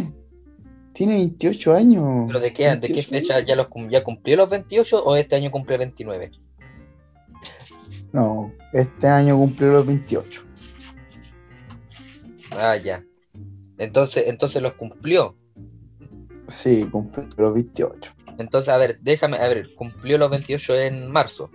Tiene 0.92 1.14
28 1.14 1.74
años. 1.74 2.26
¿Pero 2.28 2.40
de 2.42 2.52
qué, 2.52 2.64
de 2.76 2.88
qué 2.88 2.94
28 2.96 3.10
fecha 3.10 3.40
ya, 3.40 3.56
los, 3.56 3.70
ya 3.90 4.04
cumplió 4.04 4.36
los 4.36 4.50
28 4.50 5.02
o 5.02 5.16
este 5.16 5.38
año 5.38 5.50
cumple 5.50 5.78
29? 5.78 6.32
No, 8.12 8.52
este 8.74 9.08
año 9.08 9.38
cumplió 9.38 9.72
los 9.72 9.88
28. 9.88 10.44
Ah, 12.58 12.76
ya. 12.76 13.06
Entonces, 13.78 14.26
entonces 14.28 14.62
los 14.62 14.74
cumplió. 14.74 15.38
Sí, 16.50 16.88
cumplió 16.92 17.28
los 17.38 17.54
28. 17.54 18.14
Entonces, 18.38 18.70
a 18.70 18.78
ver, 18.78 19.00
déjame, 19.02 19.38
a 19.38 19.48
ver, 19.48 19.74
cumplió 19.76 20.18
los 20.18 20.30
28 20.32 20.76
en 20.76 21.12
marzo. 21.12 21.50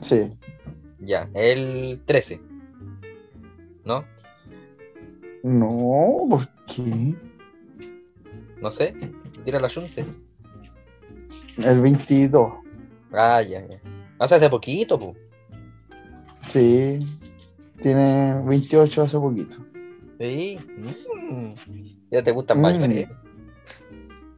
Sí, 0.00 0.30
Ya, 1.00 1.28
el 1.34 2.00
13. 2.06 2.40
¿No? 3.84 4.04
No, 5.42 6.26
¿por 6.30 6.48
qué? 6.66 7.14
No 8.60 8.70
sé, 8.70 8.94
tira 9.44 9.58
la 9.60 9.66
yunte. 9.68 10.04
El 11.58 11.80
22. 11.80 12.52
Ah, 13.12 13.42
ya, 13.42 13.66
ya. 13.68 13.80
Hace 14.18 14.36
hace 14.36 14.48
poquito, 14.48 14.98
pues. 14.98 15.16
Sí. 16.48 17.00
Tiene 17.80 18.40
28 18.44 19.02
hace 19.02 19.18
poquito. 19.18 19.56
Sí. 20.20 20.58
Mm. 20.78 21.54
Ya 22.12 22.22
te 22.22 22.30
gustan 22.30 22.58
Mm. 22.58 22.62
mayores. 22.62 22.96
¿eh? 22.98 23.08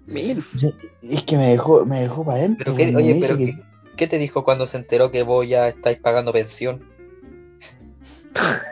Milf. 0.06 0.54
Sí, 0.54 0.74
es 1.02 1.22
que 1.24 1.36
me 1.36 1.48
dejó, 1.48 1.84
me 1.86 2.00
dejó 2.00 2.24
para 2.24 2.38
adentro. 2.38 2.64
Pero 2.64 2.76
qué, 2.76 2.82
cuando 2.84 2.98
oye, 3.00 3.14
me 3.14 3.20
pero 3.20 3.36
¿qué, 3.38 3.62
qué 3.96 4.06
te 4.06 4.18
dijo 4.18 4.44
cuando 4.44 4.66
se 4.66 4.76
enteró 4.76 5.10
que 5.10 5.22
vos 5.22 5.48
ya 5.48 5.68
estáis 5.68 5.98
pagando 5.98 6.32
pensión? 6.32 6.84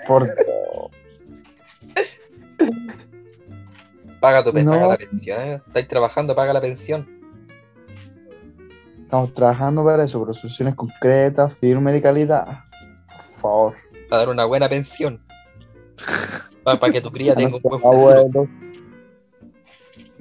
por 0.06 0.28
Paga 4.20 4.44
tu 4.44 4.52
pe- 4.52 4.62
No. 4.62 4.72
paga 4.72 4.86
la 4.88 4.96
pensión, 4.98 5.40
¿eh? 5.40 5.60
Estáis 5.66 5.88
trabajando, 5.88 6.34
paga 6.34 6.52
la 6.52 6.60
pensión. 6.60 7.08
Estamos 9.02 9.34
trabajando 9.34 9.84
para 9.84 10.04
eso, 10.04 10.20
pero 10.20 10.32
soluciones 10.32 10.74
concretas, 10.74 11.52
firme 11.54 11.92
de 11.92 12.00
calidad. 12.00 12.64
Por 13.32 13.40
favor. 13.40 13.74
Para 14.08 14.20
dar 14.20 14.28
una 14.28 14.44
buena 14.44 14.68
pensión. 14.68 15.20
Para 16.62 16.78
que 16.92 17.00
tu 17.00 17.10
cría 17.10 17.34
tenga 17.36 17.56
un 17.56 17.62
buen 17.62 17.80
futuro. 17.80 18.48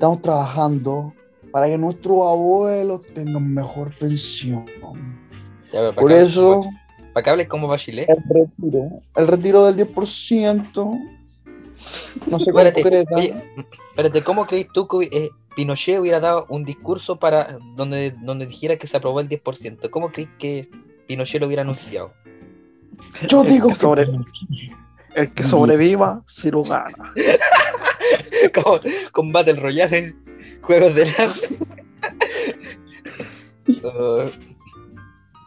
Estamos 0.01 0.23
trabajando 0.23 1.13
para 1.51 1.67
que 1.67 1.77
nuestros 1.77 2.17
abuelos 2.27 3.01
tengan 3.13 3.53
mejor 3.53 3.95
pensión. 3.99 4.65
Ya, 5.71 5.91
Por 5.91 6.11
eso, 6.11 6.63
Para 7.13 7.23
que 7.23 7.29
hables 7.29 7.47
como 7.47 7.67
Bachelet. 7.67 8.09
el 8.09 8.17
retiro, 8.27 8.89
el 9.15 9.27
retiro 9.27 9.71
del 9.71 9.75
10%, 9.93 10.73
no 12.31 12.39
se 12.39 12.49
Espérate, 12.49 12.81
concreta. 12.81 13.15
oye, 13.15 13.43
espérate, 13.91 14.23
¿cómo 14.23 14.47
crees 14.47 14.69
tú 14.73 14.87
que 14.87 15.03
eh, 15.11 15.29
Pinochet 15.55 15.99
hubiera 15.99 16.19
dado 16.19 16.47
un 16.49 16.65
discurso 16.65 17.17
para 17.19 17.59
donde, 17.75 18.09
donde 18.23 18.47
dijera 18.47 18.77
que 18.77 18.87
se 18.87 18.97
aprobó 18.97 19.19
el 19.19 19.29
10%? 19.29 19.87
¿Cómo 19.91 20.11
crees 20.11 20.29
que 20.39 20.67
Pinochet 21.05 21.39
lo 21.41 21.45
hubiera 21.45 21.61
anunciado? 21.61 22.11
Yo 23.27 23.43
el 23.43 23.49
digo 23.49 23.67
que 23.67 23.73
que 23.73 23.79
sobre- 23.79 24.07
El 25.13 25.31
que 25.31 25.45
sobreviva 25.45 26.23
se 26.25 26.49
lo 26.49 26.63
gana. 26.63 27.13
Como 28.53 28.79
con 29.11 29.31
Battle 29.31 29.53
Royale, 29.59 30.13
juegos 30.61 30.95
de 30.95 31.05
la... 31.05 31.33
Uh, 33.83 34.29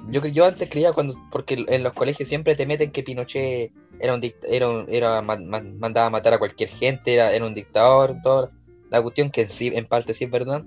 yo, 0.10 0.24
yo 0.26 0.44
antes 0.46 0.68
creía 0.70 0.92
cuando, 0.92 1.14
porque 1.30 1.64
en 1.68 1.82
los 1.82 1.92
colegios 1.92 2.28
siempre 2.28 2.54
te 2.54 2.66
meten 2.66 2.90
que 2.90 3.02
Pinochet 3.02 3.72
era 4.00 4.14
un 4.14 4.20
era, 4.48 4.68
un- 4.68 4.86
era 4.88 5.22
ma- 5.22 5.36
ma- 5.38 5.60
mandaba 5.78 6.06
a 6.06 6.10
matar 6.10 6.34
a 6.34 6.38
cualquier 6.38 6.68
gente, 6.68 7.14
era, 7.14 7.32
era 7.32 7.44
un 7.46 7.54
dictador, 7.54 8.16
toda 8.22 8.50
la 8.90 9.02
cuestión 9.02 9.30
que 9.30 9.42
en 9.42 9.48
sí, 9.48 9.72
en 9.74 9.86
parte 9.86 10.14
sí 10.14 10.24
es 10.24 10.30
verdad. 10.30 10.64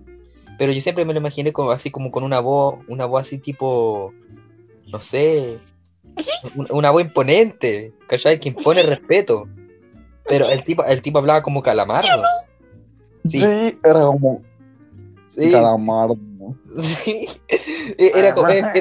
Pero 0.57 0.71
yo 0.71 0.81
siempre 0.81 1.05
me 1.05 1.13
lo 1.13 1.19
imaginé 1.19 1.53
como 1.53 1.71
así 1.71 1.91
como 1.91 2.11
con 2.11 2.23
una 2.23 2.39
voz, 2.39 2.79
una 2.87 3.05
voz 3.05 3.21
así 3.21 3.37
tipo, 3.37 4.13
no 4.87 4.99
sé, 5.01 5.59
un- 6.55 6.67
una 6.71 6.89
voz 6.89 7.03
imponente, 7.03 7.93
¿cachai? 8.07 8.39
Que 8.39 8.49
impone 8.49 8.81
respeto. 8.83 9.47
Pero 10.27 10.49
el 10.49 10.63
tipo, 10.63 10.83
el 10.85 11.01
tipo 11.01 11.19
hablaba 11.19 11.41
como 11.41 11.61
calamardo. 11.61 12.23
sí, 13.25 13.39
Sí, 13.39 13.79
era 13.83 14.01
como 14.01 14.41
sí. 15.25 15.51
calamardo. 15.51 16.17
Sí. 16.77 17.27
E- 17.97 18.11
Era, 18.15 18.33
como- 18.35 18.49
era- 18.49 18.73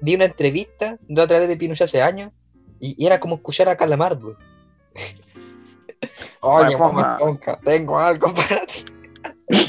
vi 0.00 0.14
una 0.14 0.24
entrevista 0.24 0.98
otra 1.16 1.38
vez 1.38 1.48
de 1.48 1.56
Pinochet 1.56 1.84
hace 1.84 2.02
años 2.02 2.32
y, 2.80 3.04
era 3.06 3.20
como 3.20 3.36
escuchar 3.36 3.68
a 3.68 3.76
Calamardo. 3.76 4.36
Oye, 6.40 6.76
mamá, 6.76 7.18
tengo 7.64 7.98
algo 7.98 8.32
para 8.34 8.66
ti. 8.66 8.84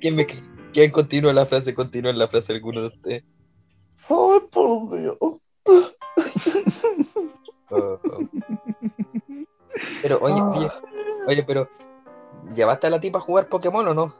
¿Quién, 0.00 0.16
me, 0.16 0.26
¿Quién 0.72 0.90
continúa 0.90 1.32
la 1.32 1.46
frase? 1.46 1.74
Continúa 1.74 2.12
la 2.12 2.28
frase 2.28 2.52
alguno 2.52 2.82
de 2.82 2.86
ustedes. 2.88 3.24
Ay, 4.08 4.40
por 4.50 4.98
Dios. 5.00 5.16
Oh. 7.70 7.98
Pero, 10.02 10.18
oye, 10.22 10.40
oye, 10.40 10.70
oye, 11.26 11.42
pero 11.42 11.68
¿llevaste 12.54 12.86
a 12.86 12.90
la 12.90 13.00
tipa 13.00 13.18
a 13.18 13.20
jugar 13.20 13.48
Pokémon 13.48 13.86
o 13.88 13.92
no? 13.92 14.14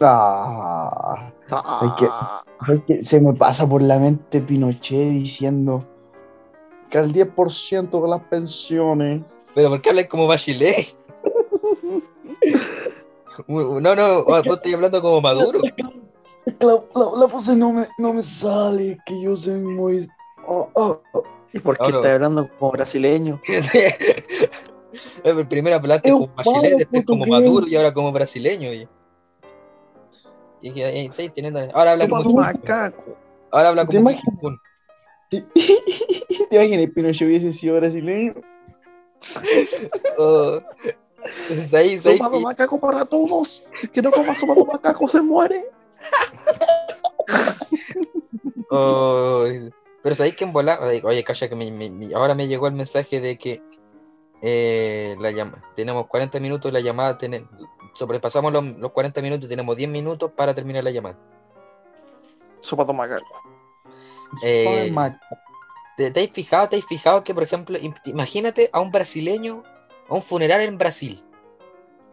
Ah, 0.00 1.30
Ah, 1.50 2.42
es 2.74 2.82
que 2.84 3.02
se 3.02 3.20
me 3.20 3.32
pasa 3.32 3.68
por 3.68 3.82
la 3.82 3.98
mente 3.98 4.40
Pinochet 4.40 5.10
diciendo 5.10 5.84
que 6.90 6.98
al 6.98 7.12
10% 7.12 8.02
de 8.02 8.08
las 8.08 8.20
pensiones. 8.24 9.22
Pero 9.54 9.70
¿por 9.70 9.80
qué 9.80 9.90
hablas 9.90 10.06
como 10.06 10.26
Bachelet? 10.26 10.94
No, 13.46 13.80
no, 13.80 14.24
vos 14.24 14.44
estás 14.44 14.74
hablando 14.74 15.00
como 15.00 15.20
Maduro. 15.20 15.60
Es 15.64 16.54
que 16.54 16.66
la, 16.66 16.82
la, 16.94 17.54
no 17.54 17.72
me, 17.72 17.86
no 17.98 18.12
me 18.12 18.22
sale, 18.22 18.92
es 18.92 18.98
que 19.06 19.22
yo 19.22 19.36
soy 19.36 19.60
muy. 19.60 20.08
Oh, 20.48 20.70
oh, 20.74 21.00
oh. 21.12 21.22
¿Y 21.52 21.58
por 21.60 21.78
qué 21.78 21.86
estás 21.86 22.06
hablando 22.06 22.48
como 22.58 22.72
brasileño? 22.72 23.40
Eh, 25.22 25.44
Primero 25.44 25.76
hablaste 25.76 26.10
como 26.10 26.34
pavo 26.34 26.62
después 26.62 27.04
como. 27.04 27.26
Maduro 27.26 27.66
y 27.68 27.76
ahora 27.76 27.92
como 27.92 28.10
brasileño. 28.10 28.72
Y, 28.72 28.88
y 30.62 30.80
estáis 30.82 31.32
teniendo. 31.34 31.60
Ahora 31.74 31.92
habla 31.92 32.08
Sopa 32.08 32.22
como. 32.22 32.40
Ahora 32.40 33.68
habla 33.68 33.86
¿Te 33.86 33.98
como. 33.98 34.10
¿Te, 35.30 35.42
¿Te 36.50 36.56
imaginas 36.56 36.90
Pinochet 36.94 37.28
hubiese 37.28 37.52
sido 37.52 37.76
brasileño? 37.76 38.34
Oh, 40.16 40.58
entonces 41.48 41.74
ahí, 41.74 41.90
ahí- 41.90 42.00
Sopa 42.00 42.28
de 42.30 42.40
macaco 42.40 42.78
para 42.80 43.04
todos. 43.04 43.64
El 43.82 43.90
que 43.90 44.00
no 44.02 44.10
coma 44.10 44.34
sopa 44.34 44.54
de 44.54 44.64
macaco 44.64 45.06
se 45.08 45.20
muere. 45.20 45.66
oh, 48.70 49.44
pero 50.08 50.16
sabéis 50.16 50.36
que 50.36 50.44
en 50.44 50.54
volar. 50.54 50.80
Oye, 50.82 51.22
calla 51.22 51.48
que 51.50 51.54
me- 51.54 51.70
me- 51.70 51.90
me- 51.90 52.14
ahora 52.14 52.34
me 52.34 52.48
llegó 52.48 52.66
el 52.66 52.72
mensaje 52.72 53.20
de 53.20 53.36
que 53.36 53.60
eh, 54.40 55.14
la 55.20 55.30
llama, 55.32 55.62
tenemos 55.76 56.06
40 56.06 56.40
minutos 56.40 56.70
y 56.70 56.72
la 56.72 56.80
llamada 56.80 57.18
tiene- 57.18 57.46
sobrepasamos 57.92 58.50
los, 58.54 58.64
los 58.78 58.90
40 58.92 59.20
minutos 59.20 59.44
y 59.44 59.48
tenemos 59.50 59.76
10 59.76 59.90
minutos 59.90 60.32
para 60.34 60.54
terminar 60.54 60.82
la 60.82 60.92
llamada. 60.92 61.18
Sopa 62.60 62.90
macaco. 62.90 63.26
Eh, 64.42 64.90
¿Te, 65.98 66.10
te 66.10 66.20
has 66.24 66.30
fijado, 66.30 66.70
te 66.70 66.76
has 66.76 66.86
fijado 66.86 67.22
que, 67.22 67.34
por 67.34 67.42
ejemplo, 67.42 67.76
im- 67.76 67.94
imagínate 68.06 68.70
a 68.72 68.80
un 68.80 68.90
brasileño 68.90 69.62
a 70.08 70.14
un 70.14 70.22
funeral 70.22 70.62
en 70.62 70.78
Brasil? 70.78 71.22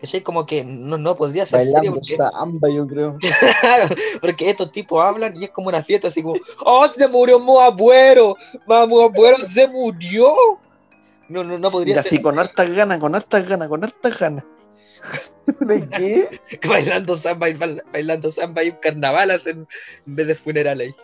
¿Cachai? 0.01 0.21
Como 0.21 0.45
que 0.45 0.63
no, 0.63 0.97
no 0.97 1.15
podría 1.15 1.45
ser 1.45 1.61
serio 1.61 1.73
Bailando 1.75 1.99
porque, 1.99 2.15
samba, 2.15 2.69
yo 2.69 2.85
creo. 2.85 3.17
claro, 3.61 3.95
porque 4.19 4.49
estos 4.49 4.71
tipos 4.71 5.03
hablan 5.03 5.35
y 5.35 5.45
es 5.45 5.51
como 5.51 5.69
una 5.69 5.81
fiesta 5.81 6.09
así 6.09 6.21
como, 6.21 6.35
¡Oh, 6.65 6.87
se 6.87 7.07
murió 7.07 7.39
mi 7.39 7.57
abuelo! 7.59 8.35
¡Mi 8.67 8.75
abuelo 8.75 9.37
se 9.47 9.67
murió! 9.67 10.35
No, 11.29 11.43
no, 11.43 11.57
no 11.57 11.71
podría 11.71 11.93
Mira, 11.93 12.03
ser 12.03 12.09
así 12.13 12.21
con 12.21 12.37
hartas 12.37 12.69
ganas, 12.69 12.99
con 12.99 13.15
hartas 13.15 13.47
ganas, 13.47 13.67
con 13.67 13.83
hartas 13.83 14.19
ganas. 14.19 14.43
¿De 15.59 15.89
qué? 15.89 16.41
bailando 16.67 17.15
samba 17.17 17.49
y 17.49 17.53
bail- 17.53 17.83
bailando 17.91 18.31
samba 18.31 18.63
y 18.63 18.69
un 18.69 18.77
carnaval 18.77 19.31
hacen 19.31 19.67
en 20.05 20.15
vez 20.15 20.27
de 20.27 20.35
funeral 20.35 20.79
ahí. 20.81 20.95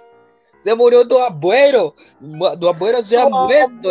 Se 0.64 0.76
murió 0.76 1.08
tu 1.08 1.18
abuelo, 1.18 1.96
tu 2.60 2.68
abuelo 2.68 3.04
se 3.04 3.20
ha 3.20 3.28
muerto. 3.28 3.90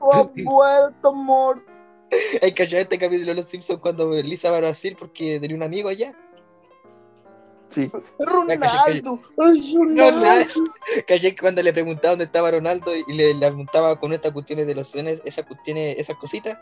Ha 0.00 0.22
vuelto 0.34 1.08
amor. 1.10 1.64
Hay 2.42 2.52
que 2.52 2.62
hallar 2.62 2.82
este 2.82 2.98
capítulo 2.98 3.28
de 3.28 3.34
Los 3.36 3.46
Simpsons 3.46 3.80
cuando 3.80 4.12
Lisa 4.22 4.50
va 4.50 4.58
a 4.58 4.60
Brasil 4.60 4.96
porque 4.98 5.40
tenía 5.40 5.56
un 5.56 5.62
amigo 5.62 5.88
allá. 5.88 6.14
Sí. 7.68 7.90
Ronaldo. 8.18 9.20
Ay, 9.38 9.74
Ronaldo. 9.74 10.64
¿Cachai? 11.08 11.34
Que 11.34 11.36
Cuando 11.36 11.62
le 11.62 11.72
preguntaba 11.72 12.10
dónde 12.10 12.24
estaba 12.26 12.50
Ronaldo 12.50 12.92
y 12.94 13.12
le, 13.12 13.34
le 13.34 13.46
preguntaba 13.46 13.98
con 13.98 14.12
estas 14.12 14.32
cuestiones 14.32 14.66
de 14.66 14.74
los 14.74 14.88
cenes, 14.88 15.20
esas 15.24 15.46
cuestiones, 15.46 15.98
esas 15.98 16.16
cositas. 16.16 16.56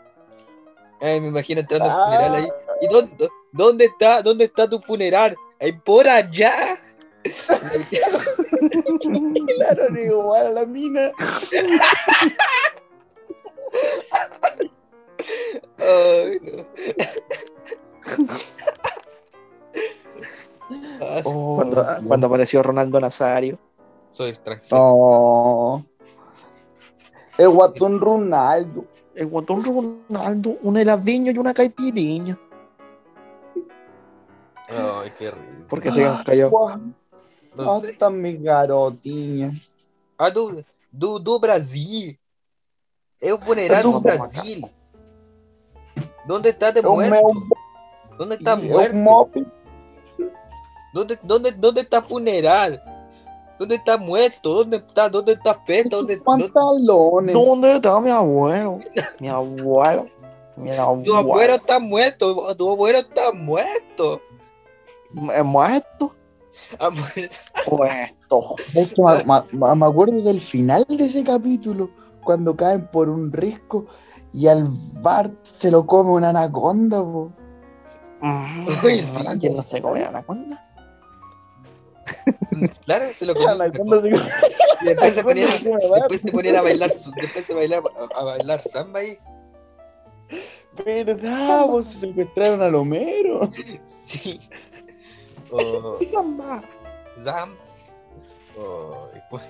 Ay, 1.01 1.19
me 1.21 1.27
imagino 1.27 1.61
entrando 1.61 1.85
al 1.85 2.05
funeral 2.05 2.35
ahí. 2.35 2.47
¿Y 2.81 2.87
dónde, 2.87 3.29
dónde 3.51 3.85
está, 3.85 4.21
dónde 4.21 4.45
está 4.45 4.67
tu 4.69 4.79
funeral? 4.79 5.35
Ahí 5.59 5.73
por 5.73 6.07
allá. 6.07 6.79
Claro, 9.57 9.99
igual 9.99 10.47
a 10.47 10.51
la 10.51 10.65
mina. 10.65 11.11
No. 15.77 16.65
Ah, 21.01 21.21
Oh, 21.23 21.55
Cuando, 21.57 21.83
Dios. 21.83 21.99
cuando 22.07 22.27
apareció 22.27 22.63
Ronaldo 22.63 22.99
Nazario. 22.99 23.59
Soy 24.09 24.29
extranjero. 24.31 24.77
Oh. 24.81 25.83
El 27.37 27.49
guatón 27.49 27.99
Ronaldo. 27.99 28.85
El 29.13 29.27
guatón 29.27 29.63
Ronaldo, 29.63 30.57
un 30.63 30.77
heladiño 30.77 31.31
y 31.31 31.37
una 31.37 31.53
caipiriña. 31.53 32.37
Ay, 34.67 35.11
qué 35.19 35.31
rico. 35.31 35.65
Porque 35.69 35.91
se. 35.91 36.03
Guau, 36.49 36.79
No. 37.55 37.71
Hasta 37.71 38.09
mi 38.09 38.35
garotinha. 38.37 39.53
Ah, 40.17 40.29
do, 40.29 40.61
do, 40.91 41.19
do 41.19 41.39
Brasil. 41.39 42.17
Es 43.19 43.31
un 43.31 43.41
funeral 43.41 43.79
Es 43.79 43.85
un- 43.85 43.95
en 43.95 44.01
Brasil. 44.03 44.65
¿Dónde 46.27 46.49
estás 46.49 46.73
de 46.73 46.81
muerto? 46.81 47.17
¿Dónde 48.17 48.35
estás 48.35 48.59
es 48.59 48.65
un 48.93 49.03
muerto? 49.03 49.39
¿Dónde, 50.93 51.19
dónde, 51.23 51.51
¿Dónde 51.51 51.81
está 51.81 52.01
funeral? 52.01 52.81
¿Dónde 53.59 53.75
está 53.75 53.97
muerto? 53.97 54.53
¿Dónde 54.53 54.77
está, 54.77 55.09
dónde 55.09 55.33
está 55.33 55.53
fecha? 55.55 55.95
¿Dónde, 55.95 56.17
dónde- 56.17 56.49
pantalones. 56.49 57.33
¿Dónde 57.33 57.73
está 57.75 57.99
mi 57.99 58.09
abuelo? 58.09 58.79
Mi 59.19 59.27
abuelo. 59.27 60.07
Mi 60.57 60.69
Tu 60.69 60.73
abuelo. 60.75 61.17
abuelo 61.17 61.53
está 61.55 61.79
muerto, 61.79 62.55
tu 62.55 62.71
abuelo 62.71 62.97
está 62.99 63.31
muerto. 63.33 64.21
¿Es 65.33 65.43
muerto? 65.43 66.15
Ha 66.79 66.89
muerto. 66.89 67.37
Muerto. 67.71 68.24
Me 68.73 69.85
acuerdo 69.85 70.21
del 70.21 70.41
final 70.41 70.85
de 70.89 71.05
ese 71.05 71.23
capítulo, 71.23 71.89
cuando 72.23 72.55
caen 72.55 72.87
por 72.87 73.09
un 73.09 73.31
risco 73.31 73.85
y 74.33 74.47
al 74.47 74.67
Bart 75.01 75.33
se 75.43 75.71
lo 75.71 75.85
come 75.85 76.11
una 76.11 76.29
anaconda, 76.29 77.01
po. 77.03 77.31
Uy, 78.83 78.99
sí. 78.99 79.23
¿Quién 79.39 79.55
no 79.55 79.63
se 79.63 79.81
come 79.81 79.99
la 80.01 80.09
anaconda? 80.09 80.61
Claro, 82.85 83.05
se 83.13 83.25
lo 83.25 83.33
comió. 83.33 83.49
anaconda 83.49 84.01
se 84.01 84.11
come- 84.11 84.29
Y 84.81 84.85
después 84.85 85.13
se 85.13 85.23
ponían, 85.23 85.47
come 85.63 85.75
a 85.75 85.95
después 85.99 86.21
se 86.21 86.31
ponían 86.31 86.55
a 86.55 86.61
bailar, 86.61 86.91
después 87.21 87.45
se 87.45 87.53
bailar, 87.53 87.83
a, 88.15 88.19
a 88.19 88.23
bailar 88.23 88.61
samba 88.63 88.99
ahí. 88.99 89.17
¿Verdad? 90.85 91.67
Vos 91.67 91.85
se 91.85 91.99
secuestraron 92.01 92.61
al 92.61 92.75
Homero. 92.75 93.51
Sí. 93.85 94.39
Oh, 95.51 95.93
Samba. 95.93 96.63
Zam. 97.23 97.55
Oh, 98.57 99.09
y 99.13 99.19
pues, 99.29 99.43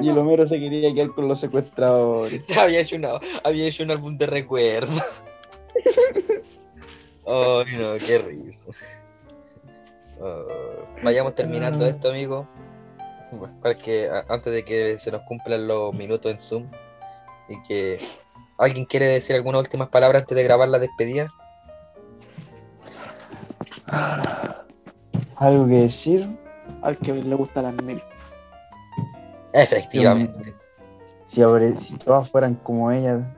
Y 0.00 0.08
el 0.08 0.18
Homero 0.18 0.46
se 0.46 0.60
quería 0.60 0.94
quedar 0.94 1.10
con 1.10 1.26
los 1.26 1.40
secuestradores. 1.40 2.44
había, 2.58 2.80
hecho 2.80 2.96
una, 2.96 3.18
había 3.42 3.66
hecho 3.66 3.82
un 3.82 3.90
álbum 3.90 4.16
de 4.16 4.26
recuerdo. 4.26 4.92
Ay, 7.26 7.76
no, 7.78 7.94
qué 8.06 8.18
risa. 8.18 8.66
Oh, 10.20 10.86
vayamos 11.02 11.34
terminando 11.34 11.84
esto, 11.86 12.10
amigo. 12.10 12.46
Para 13.60 13.76
que 13.76 14.08
antes 14.28 14.52
de 14.52 14.64
que 14.64 14.96
se 14.98 15.10
nos 15.10 15.22
cumplan 15.22 15.66
los 15.66 15.92
minutos 15.92 16.30
en 16.30 16.40
Zoom 16.40 16.70
y 17.48 17.60
que 17.62 17.98
alguien 18.58 18.84
quiere 18.84 19.06
decir 19.06 19.34
algunas 19.34 19.62
últimas 19.62 19.88
palabras 19.88 20.22
antes 20.22 20.36
de 20.36 20.44
grabar 20.44 20.68
la 20.68 20.78
despedida. 20.78 21.28
¿Algo 25.36 25.66
que 25.66 25.74
decir? 25.74 26.28
Al 26.82 26.96
que 26.98 27.12
le 27.12 27.34
gusta 27.34 27.60
las 27.62 27.74
mil. 27.82 28.00
Efectivamente. 29.54 30.54
Si, 31.26 31.40
abre- 31.40 31.74
si 31.76 31.96
todas 31.96 32.28
fueran 32.28 32.54
como 32.56 32.90
ella, 32.90 33.34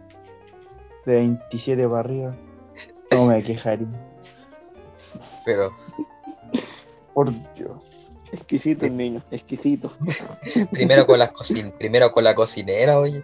de 1.05 1.15
27 1.15 1.87
para 1.87 2.01
arriba, 2.01 2.35
no 3.13 3.27
me 3.27 3.43
quejaría. 3.45 3.87
Pero 5.45 5.73
Por 7.15 7.31
Dios. 7.55 7.71
Exquisito 8.33 8.87
el 8.87 8.97
niño, 8.97 9.23
exquisito. 9.31 9.93
primero 10.73 11.07
con 11.07 11.19
las 11.21 11.31
cocin 11.31 11.71
primero 11.71 12.11
con 12.13 12.25
la 12.25 12.35
cocinera, 12.35 12.99
oye. 12.99 13.23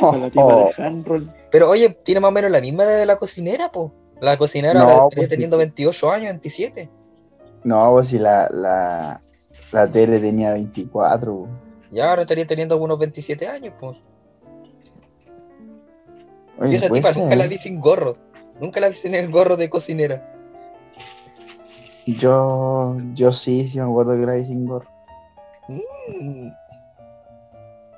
Con 0.00 0.20
la 0.22 0.30
tipa 0.30 0.44
Oh. 0.44 0.70
de 0.76 0.82
handroll. 0.84 1.32
Pero 1.52 1.70
oye, 1.70 1.90
tiene 2.04 2.20
más 2.20 2.28
o 2.28 2.32
menos 2.32 2.50
la 2.50 2.60
misma 2.60 2.82
edad 2.84 2.98
de 2.98 3.06
la 3.06 3.16
cocinera, 3.16 3.70
po. 3.70 3.92
La 4.20 4.36
cocinera 4.36 4.74
No, 4.74 4.80
ahora 4.80 4.94
pues 5.04 5.06
estaría 5.12 5.24
sí. 5.28 5.30
teniendo 5.34 5.56
28 5.58 6.10
años, 6.10 6.24
27. 6.32 6.90
No, 7.64 7.90
pues 7.92 8.08
si 8.08 8.18
la, 8.18 8.48
la, 8.50 9.20
la 9.72 9.86
tele 9.86 10.18
tenía 10.18 10.52
24. 10.52 11.32
po. 11.32 11.48
Y 11.90 12.00
ahora 12.00 12.22
estaría 12.22 12.46
teniendo 12.46 12.74
algunos 12.74 12.98
27 12.98 13.46
años, 13.46 13.74
pues. 13.78 13.96
Oye, 16.58 16.70
Yo 16.72 16.76
esa 16.76 16.88
puede 16.88 17.02
tipa 17.02 17.20
nunca 17.20 17.36
la 17.36 17.46
vi 17.46 17.58
sin 17.58 17.80
gorro. 17.80 18.14
Nunca 18.60 18.80
la 18.80 18.88
vi 18.88 18.94
sin 18.94 19.14
el 19.14 19.30
gorro 19.30 19.56
de 19.56 19.68
cocinera. 19.68 20.32
Yo, 22.06 22.96
yo 23.14 23.32
sí, 23.32 23.68
sí 23.68 23.78
me 23.78 23.84
acuerdo 23.84 24.18
que 24.18 24.26
la 24.26 24.34
vi 24.34 24.44
sin 24.44 24.66
gorro. 24.66 24.88
Mm. 25.68 26.48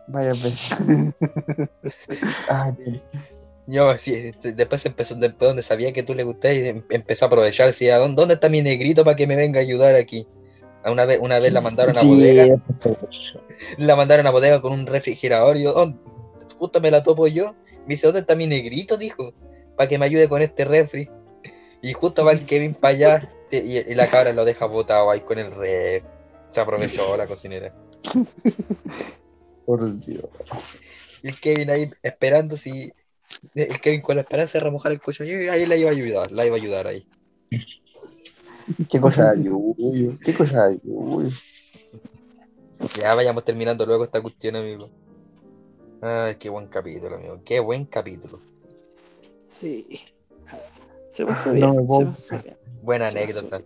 Vaya 0.09 0.31
veces. 0.31 0.71
Ay, 2.49 2.73
Dios. 2.79 3.03
Yo, 3.67 3.95
sí, 3.99 4.33
sí, 4.39 4.53
después 4.53 4.87
empezó, 4.87 5.15
después 5.15 5.51
donde 5.51 5.63
sabía 5.63 5.93
que 5.93 6.03
tú 6.03 6.15
le 6.15 6.25
gustabas 6.25 6.57
y 6.57 6.69
em- 6.69 6.85
empezó 6.89 7.27
a 7.27 7.29
aprovechar, 7.29 7.67
decía, 7.67 7.99
¿dónde, 7.99 8.17
dónde 8.17 8.35
está 8.35 8.49
mi 8.49 8.63
negrito 8.63 9.05
para 9.05 9.15
que 9.15 9.27
me 9.27 9.37
venga 9.37 9.61
a 9.61 9.63
ayudar 9.63 9.95
aquí? 9.95 10.27
Una 10.91 11.05
vez, 11.05 11.19
una 11.21 11.39
vez 11.39 11.53
la 11.53 11.61
mandaron 11.61 11.97
a 11.97 12.01
Sí, 12.01 12.09
bodega, 12.09 12.57
la 13.79 13.97
mandaron 13.97 14.27
a 14.27 14.31
bodega 14.31 14.61
con 14.61 14.73
un 14.73 14.87
refrigerador 14.87 15.57
y 15.57 15.65
yo, 15.65 15.73
"¿Dónde? 15.73 15.99
justo 16.59 16.81
me 16.81 16.91
la 16.91 17.03
topo 17.03 17.27
yo. 17.27 17.55
Me 17.87 17.95
dice, 17.95 18.07
¿dónde 18.07 18.21
está 18.21 18.35
mi 18.35 18.47
negrito? 18.47 18.97
Dijo, 18.97 19.33
para 19.77 19.89
que 19.89 19.99
me 19.99 20.05
ayude 20.05 20.29
con 20.29 20.43
este 20.43 20.65
refri. 20.65 21.09
Y 21.81 21.93
justo 21.93 22.25
va 22.25 22.33
el 22.33 22.45
Kevin 22.45 22.75
para 22.75 22.95
allá 22.95 23.29
y, 23.51 23.79
y 23.79 23.95
la 23.95 24.11
cabra 24.11 24.33
lo 24.33 24.45
deja 24.45 24.67
botado 24.67 25.11
ahí 25.11 25.21
con 25.21 25.39
el 25.39 25.53
ref. 25.53 26.03
Se 26.51 26.61
aprovechó 26.61 27.17
la 27.17 27.27
cocinera. 27.27 27.73
Por 29.65 30.05
Dios. 30.05 30.25
Y 31.23 31.29
el 31.29 31.41
Kevin 31.41 31.71
ahí 31.71 31.91
esperando 32.03 32.57
si. 32.57 32.93
El 33.55 33.81
Kevin 33.81 34.01
con 34.01 34.17
la 34.17 34.23
esperanza 34.23 34.59
de 34.59 34.65
remojar 34.65 34.91
el 34.93 35.01
cuello. 35.01 35.25
Y 35.25 35.49
ahí 35.49 35.67
la 35.67 35.77
iba 35.77 35.91
a 35.91 35.93
ayudar, 35.93 36.33
la 36.33 36.45
iba 36.45 36.57
a 36.57 36.59
ayudar 36.59 36.87
ahí. 36.89 37.07
Qué 38.89 39.01
cosa 39.01 39.33
de 39.33 39.45
yuyo. 39.45 40.13
Qué 40.25 40.35
cosa 40.35 40.69
de 40.69 40.81
yuyo. 40.85 41.31
Ya 42.99 43.15
vayamos 43.15 43.45
terminando 43.45 43.85
luego 43.87 44.05
esta 44.05 44.21
cuestión, 44.21 44.57
amigo. 44.57 44.89
Ay, 46.01 46.37
qué 46.37 46.49
buen 46.49 46.69
capítulo, 46.69 47.17
amigo. 47.17 47.41
Qué 47.45 47.61
buen 47.61 47.85
capítulo. 47.87 48.41
Sí. 49.49 49.87
Se 51.11 51.25
pasó 51.27 51.53
No 51.53 51.73
bien. 51.73 51.89
se 51.89 52.05
pasó 52.05 52.43
bien. 52.43 52.57
Buena 52.83 53.11
Se 53.11 53.19
anécdota. 53.19 53.63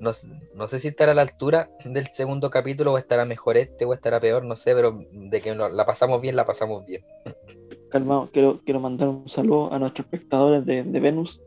No, 0.00 0.10
no 0.54 0.68
sé 0.68 0.80
si 0.80 0.88
estará 0.88 1.12
a 1.12 1.14
la 1.14 1.22
altura 1.22 1.70
del 1.84 2.08
segundo 2.08 2.50
capítulo 2.50 2.92
o 2.92 2.98
estará 2.98 3.24
mejor 3.24 3.56
este 3.56 3.84
o 3.84 3.94
estará 3.94 4.20
peor, 4.20 4.44
no 4.44 4.56
sé, 4.56 4.74
pero 4.74 5.00
de 5.12 5.40
que 5.40 5.54
no- 5.54 5.68
la 5.68 5.86
pasamos 5.86 6.20
bien, 6.20 6.34
la 6.34 6.44
pasamos 6.44 6.84
bien. 6.84 7.04
Calmado, 7.88 8.28
quiero, 8.32 8.60
quiero 8.64 8.80
mandar 8.80 9.08
un 9.08 9.28
saludo 9.28 9.72
a 9.72 9.78
nuestros 9.78 10.06
espectadores 10.06 10.64
de, 10.66 10.82
de 10.82 11.00
Venus. 11.00 11.40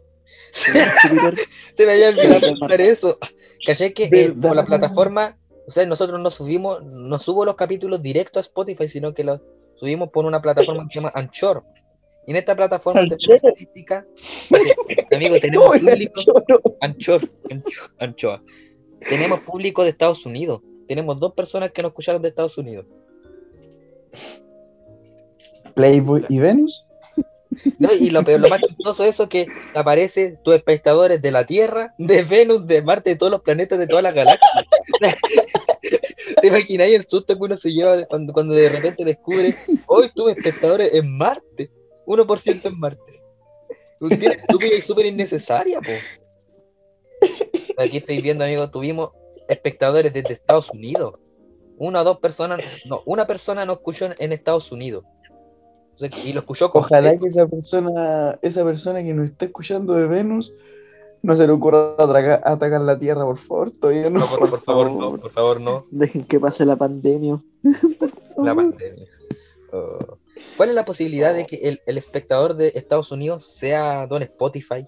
Se 0.52 1.86
me 1.86 1.92
había 1.94 2.10
olvidado 2.10 2.42
contar 2.60 2.82
eso. 2.82 3.18
Caché 3.66 3.94
que 3.94 4.06
eh, 4.06 4.34
la 4.36 4.66
plataforma, 4.66 5.38
o 5.68 5.72
sea, 5.72 5.86
nosotros 5.86 6.20
no 6.20 6.32
subimos, 6.32 6.84
no 6.84 7.20
subo 7.20 7.46
los 7.46 7.56
capítulos 7.56 8.02
directos 8.02 8.38
a 8.38 8.42
Spotify, 8.42 8.88
sino 8.88 9.14
que 9.14 9.24
los 9.24 9.42
subimos 9.76 10.10
por 10.10 10.26
una 10.26 10.42
plataforma 10.42 10.84
que 10.84 10.94
se 10.94 11.00
llama 11.00 11.12
Anchor. 11.16 11.64
Y 12.28 12.32
en 12.32 12.38
esta 12.38 12.56
plataforma 12.56 13.02
Anchor. 13.02 13.18
tenemos 13.18 13.44
estadística. 13.44 14.06
Amigo, 15.12 15.36
tenemos 15.40 15.66
No, 15.82 15.90
público. 15.92 16.22
Anchor, 16.82 17.30
Ancho- 17.50 17.92
Anchoa. 18.00 18.44
Tenemos 19.08 19.40
público 19.42 19.84
de 19.84 19.90
Estados 19.90 20.26
Unidos. 20.26 20.62
Tenemos 20.88 21.20
dos 21.20 21.34
personas 21.34 21.72
que 21.72 21.82
nos 21.82 21.90
escucharon 21.90 22.22
de 22.22 22.30
Estados 22.30 22.58
Unidos. 22.58 22.86
Playboy 25.76 26.26
y 26.30 26.40
Venus. 26.40 26.85
Y 28.00 28.10
lo 28.10 28.24
peor, 28.24 28.41
lo 28.41 28.50
más 28.50 28.60
chistoso 28.62 29.04
de 29.04 29.10
eso 29.10 29.24
es 29.24 29.30
que 29.30 29.48
aparece 29.74 30.38
tus 30.44 30.56
espectadores 30.56 31.22
de 31.22 31.32
la 31.32 31.46
Tierra, 31.46 31.94
de 31.98 32.24
Venus, 32.24 32.68
de 32.68 32.82
Marte, 32.82 33.12
de 33.12 33.15
todos 33.15 33.32
los 33.32 33.41
planetas, 33.41 33.80
de 33.80 33.88
todas 33.88 34.04
las 34.04 34.13
galaxias. 34.13 34.65
¿Te 36.41 36.48
imaginas 36.48 36.88
el 36.89 37.08
susto 37.08 37.36
que 37.36 37.44
uno 37.44 37.56
se 37.56 37.72
lleva 37.72 38.06
cuando, 38.06 38.34
cuando 38.34 38.54
de 38.54 38.70
repente 38.70 39.06
descubre, 39.06 39.56
hoy 39.88 40.10
tuve 40.15 40.32
espectadores 40.32 40.94
en 40.94 41.18
Marte, 41.18 41.72
1% 42.06 42.65
en 42.65 42.80
Marte? 42.80 43.22
Estúpida 44.00 44.76
y 44.76 44.82
súper 44.82 45.06
innecesaria, 45.06 45.80
po. 45.82 45.91
Aquí 47.78 47.98
estoy 47.98 48.22
viendo, 48.22 48.44
amigo, 48.44 48.70
tuvimos 48.70 49.12
espectadores 49.48 50.13
desde 50.13 50.34
Estados 50.34 50.70
Unidos. 50.70 51.15
Una 51.78 52.02
o 52.02 52.04
dos 52.04 52.20
personas, 52.20 52.63
no, 52.86 53.02
una 53.06 53.28
persona 53.28 53.65
nos 53.65 53.78
escuchó 53.78 54.10
en 54.18 54.32
Estados 54.32 54.72
Unidos. 54.72 55.03
O 55.96 56.00
sea, 56.00 56.10
y 56.26 56.34
lo 56.34 56.41
escuchó 56.41 56.70
con 56.72 56.84
Ojalá 56.84 57.18
que 57.18 57.26
esa 57.28 57.48
persona, 57.48 58.38
esa 58.41 58.64
persona 58.64 59.02
que 59.02 59.14
nos 59.14 59.30
está 59.30 59.46
escuchando 59.46 59.93
de 59.93 60.08
Venus, 60.08 60.54
no 61.22 61.36
se 61.36 61.48
le 61.48 61.54
ocurra 61.54 61.96
atacar 62.43 62.82
la 62.82 63.00
Tierra, 63.00 63.24
por 63.24 63.38
favor. 63.38 63.72
Todavía 63.72 64.10
no. 64.10 64.20
No, 64.20 64.28
por, 64.28 64.50
por 64.50 64.62
favor, 64.62 64.91
no, 64.91 65.16
por 65.18 65.32
favor, 65.32 65.62
no. 65.62 65.86
Dejen 65.91 66.26
que 66.26 66.39
pase 66.39 66.66
la 66.66 66.76
pandemia. 66.76 67.41
La 68.38 68.54
pandemia. 68.54 69.08
Oh. 69.72 70.18
¿Cuál 70.58 70.70
es 70.70 70.76
la 70.76 70.84
posibilidad 70.84 71.34
de 71.34 71.46
que 71.46 71.56
el, 71.56 71.82
el 71.86 71.98
espectador 71.98 72.56
de 72.56 72.74
Estados 72.76 73.12
Unidos 73.14 73.46
sea 73.46 74.06
Don 74.08 74.22
Spotify? 74.24 74.86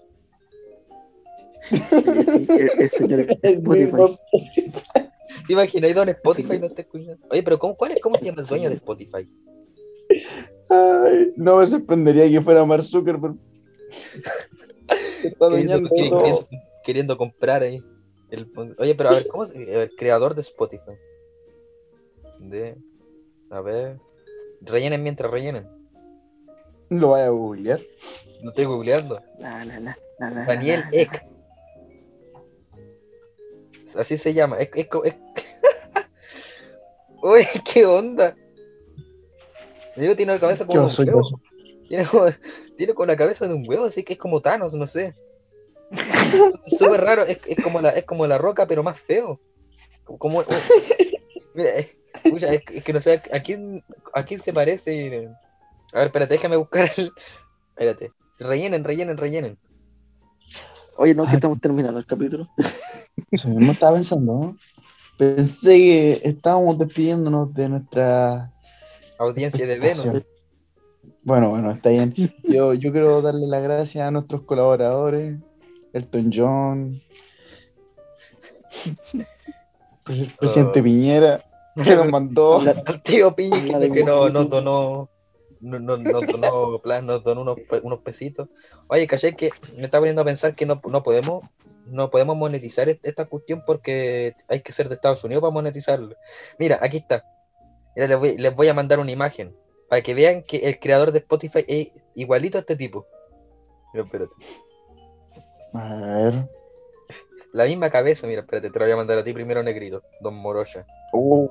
Sí, 1.70 2.46
el, 2.48 2.70
el 2.78 2.90
señor 2.90 3.20
Spotify. 3.42 4.18
¿Te 5.46 5.52
imaginas? 5.52 5.94
Don 5.94 6.08
Spotify 6.10 6.52
Sí. 6.52 6.58
no 6.60 6.66
está 6.66 6.82
escuchando. 6.82 7.26
Oye, 7.30 7.42
pero 7.42 7.58
¿cómo, 7.58 7.74
cuál 7.74 7.92
es, 7.92 8.00
¿cómo 8.00 8.16
se 8.16 8.26
llama 8.26 8.42
el 8.42 8.46
dueño 8.46 8.68
de 8.68 8.76
Spotify? 8.76 9.28
Ay, 10.70 11.32
no 11.36 11.56
me 11.58 11.66
sorprendería 11.66 12.28
que 12.28 12.40
fuera 12.42 12.64
Mark 12.64 12.82
Zuckerberg. 12.82 13.36
Se 15.20 15.28
está 15.28 15.48
Queriendo, 15.48 15.72
dañando 15.74 15.88
queriendo- 15.90 16.18
todo. 16.18 16.20
queriendo- 16.20 16.48
queriendo 16.84 17.18
comprar 17.18 17.62
ahí. 17.62 17.82
el- 18.30 18.50
oye, 18.78 18.94
pero 18.94 19.10
a 19.10 19.14
ver, 19.14 19.26
¿cómo 19.28 19.46
se 19.46 19.82
El 19.82 19.90
creador 19.96 20.34
de 20.34 20.42
Spotify. 20.42 20.92
De. 22.38 22.76
A 23.50 23.60
ver. 23.60 23.98
Rellenen 24.60 25.02
mientras 25.02 25.30
rellenen. 25.30 25.66
Lo 26.90 27.08
voy 27.08 27.20
a 27.20 27.28
googlear. 27.30 27.80
Lo 28.42 28.50
estoy 28.50 28.64
googleando. 28.66 29.20
La, 29.38 29.64
la, 29.64 29.80
la, 29.80 29.98
la, 30.20 30.30
la, 30.30 30.44
Daniel. 30.46 30.84
Eck. 30.92 31.24
Así 33.96 34.16
se 34.18 34.34
llama. 34.34 34.58
Es, 34.58 34.70
es, 34.74 34.88
co- 34.88 35.04
es- 35.04 35.14
Uy, 37.22 37.44
qué 37.72 37.84
onda. 37.86 38.36
Tiene 39.98 40.32
la 40.34 40.38
cabeza 40.38 40.66
como 40.66 40.84
un 40.86 40.90
huevo. 40.96 41.40
Tiene 41.88 42.04
como, 42.04 42.26
tiene 42.76 42.94
como 42.94 43.06
la 43.06 43.16
cabeza 43.16 43.48
de 43.48 43.54
un 43.54 43.64
huevo, 43.66 43.84
así 43.86 44.04
que 44.04 44.12
es 44.14 44.18
como 44.18 44.40
Thanos, 44.40 44.74
no 44.74 44.86
sé. 44.86 45.14
Es 46.66 46.78
súper 46.78 47.00
raro, 47.00 47.22
es, 47.24 47.38
es 47.46 47.62
como 47.62 47.80
la, 47.80 47.90
es 47.90 48.04
como 48.04 48.26
la 48.26 48.36
roca, 48.36 48.66
pero 48.66 48.82
más 48.82 49.00
feo. 49.00 49.40
Como, 50.04 50.18
como- 50.18 50.44
mira, 51.54 51.70
es, 51.76 51.96
escucha, 52.24 52.52
es- 52.52 52.62
es 52.72 52.84
que 52.84 52.92
no 52.92 53.00
sé 53.00 53.22
a 53.32 53.40
quién, 53.40 53.82
a 54.12 54.22
quién 54.22 54.38
se 54.40 54.52
parece. 54.52 55.28
A 55.94 55.98
ver, 55.98 56.06
espérate, 56.08 56.34
déjame 56.34 56.56
buscar 56.56 56.90
el. 56.96 57.10
Espérate. 57.70 58.12
Rellenen, 58.38 58.84
rellenen, 58.84 59.16
rellenen. 59.16 59.58
Oye, 60.96 61.14
no, 61.14 61.24
que 61.24 61.30
Ay. 61.30 61.34
estamos 61.36 61.60
terminando 61.60 61.98
el 61.98 62.06
capítulo. 62.06 62.48
Eso 63.30 63.48
mismo 63.48 63.72
estaba 63.72 63.94
pensando, 63.94 64.32
¿no? 64.34 64.56
Pensé 65.16 65.76
que 65.78 66.20
estábamos 66.24 66.78
despidiéndonos 66.78 67.52
de 67.54 67.68
nuestra 67.68 68.52
Audiencia 69.18 69.66
de 69.66 69.78
Venus. 69.78 70.06
Bueno, 71.22 71.50
bueno, 71.50 71.70
está 71.72 71.90
bien. 71.90 72.14
Yo, 72.44 72.74
yo 72.74 72.92
quiero 72.92 73.20
darle 73.22 73.46
las 73.46 73.62
gracias 73.62 74.06
a 74.06 74.10
nuestros 74.10 74.42
colaboradores, 74.42 75.36
Elton 75.92 76.30
John, 76.34 77.02
el 80.08 80.32
presidente 80.38 80.80
Oh. 80.80 80.82
Piñera, 80.84 81.44
que 81.82 81.94
nos 81.96 82.08
mandó. 82.08 82.60
Al 82.86 83.02
tío 83.02 83.34
Piñi 83.34 83.72
Habla 83.74 83.90
que, 83.92 84.04
no, 84.04 84.28
nos 84.28 84.44
tú. 84.44 84.48
donó. 84.50 85.10
No, 85.60 85.78
no, 85.80 85.96
donó 85.96 86.78
plan, 86.80 87.04
nos 87.04 87.24
donó 87.24 87.40
unos, 87.42 87.56
unos 87.82 87.98
pesitos. 88.00 88.48
Oye, 88.86 89.06
caché 89.08 89.34
que 89.34 89.50
me 89.76 89.84
está 89.84 89.98
poniendo 89.98 90.22
a 90.22 90.24
pensar 90.24 90.54
que 90.54 90.64
no, 90.66 90.80
no 90.88 91.02
podemos 91.02 91.42
no 91.86 92.10
podemos 92.10 92.36
monetizar 92.36 92.88
est- 92.88 93.04
esta 93.04 93.24
cuestión 93.24 93.62
porque 93.66 94.34
hay 94.46 94.60
que 94.60 94.72
ser 94.72 94.88
de 94.88 94.94
Estados 94.94 95.24
Unidos 95.24 95.40
para 95.40 95.52
monetizarlo. 95.52 96.14
Mira, 96.58 96.78
aquí 96.80 96.98
está. 96.98 97.24
Mira, 97.98 98.06
les 98.06 98.18
voy, 98.20 98.36
les 98.38 98.54
voy 98.54 98.68
a 98.68 98.74
mandar 98.74 99.00
una 99.00 99.10
imagen 99.10 99.56
para 99.88 100.02
que 100.02 100.14
vean 100.14 100.44
que 100.44 100.58
el 100.58 100.78
creador 100.78 101.10
de 101.10 101.18
Spotify 101.18 101.64
es 101.66 101.88
igualito 102.14 102.56
a 102.56 102.60
este 102.60 102.76
tipo. 102.76 103.08
Mira, 103.92 104.04
espérate. 104.06 104.32
A 105.74 105.94
ver. 105.96 106.48
La 107.52 107.64
misma 107.64 107.90
cabeza, 107.90 108.28
mira, 108.28 108.42
espérate, 108.42 108.70
te 108.70 108.78
lo 108.78 108.84
voy 108.84 108.92
a 108.92 108.96
mandar 108.96 109.18
a 109.18 109.24
ti 109.24 109.32
primero, 109.32 109.64
negrito, 109.64 110.00
Don 110.20 110.36
Morocha. 110.36 110.86
Oh, 111.12 111.50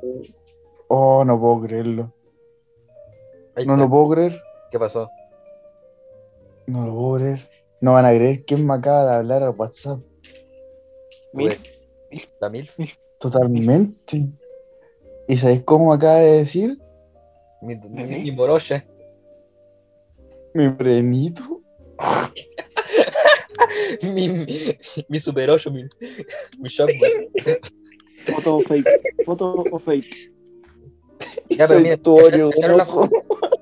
oh, 0.87 1.25
no 1.25 1.37
puedo 1.37 1.67
creerlo. 1.67 2.13
Ahí 3.57 3.65
No 3.65 3.73
está. 3.73 3.83
lo 3.83 3.89
puedo 3.89 4.09
creer. 4.11 4.41
¿Qué 4.71 4.79
pasó? 4.79 5.09
No 6.67 6.85
lo 6.85 6.93
puedo 6.93 7.15
creer. 7.15 7.49
No 7.81 7.91
van 7.93 8.05
a 8.05 8.13
creer 8.13 8.45
quién 8.45 8.65
me 8.65 8.73
acaba 8.73 9.05
de 9.05 9.15
hablar 9.17 9.43
al 9.43 9.49
WhatsApp. 9.49 9.99
Mil. 11.33 11.59
¿La 12.39 12.49
mil? 12.49 12.71
Totalmente. 13.19 14.29
¿Y 15.27 15.37
sabéis 15.37 15.63
cómo 15.63 15.93
acaba 15.93 16.15
de 16.15 16.37
decir? 16.37 16.79
Mi, 17.61 17.75
mi, 17.75 18.03
mi 18.05 18.31
Morocha. 18.31 18.85
Mi 20.53 20.69
prenito. 20.69 21.43
mi, 24.03 24.29
mi, 24.29 24.45
mi 25.09 25.19
Super 25.19 25.49
8, 25.49 25.71
mi, 25.71 25.83
mi 26.59 26.69
Shockwave. 26.69 27.29
Foto 28.25 28.55
o 28.55 28.59
fake. 28.59 28.87
Foto 29.25 29.63
o 29.71 29.79
fake. 29.79 30.31
Ya, 31.49 31.67
pero 31.67 31.79
mira, 31.79 31.97
¿cacharon 31.97 32.77
la. 32.77 32.87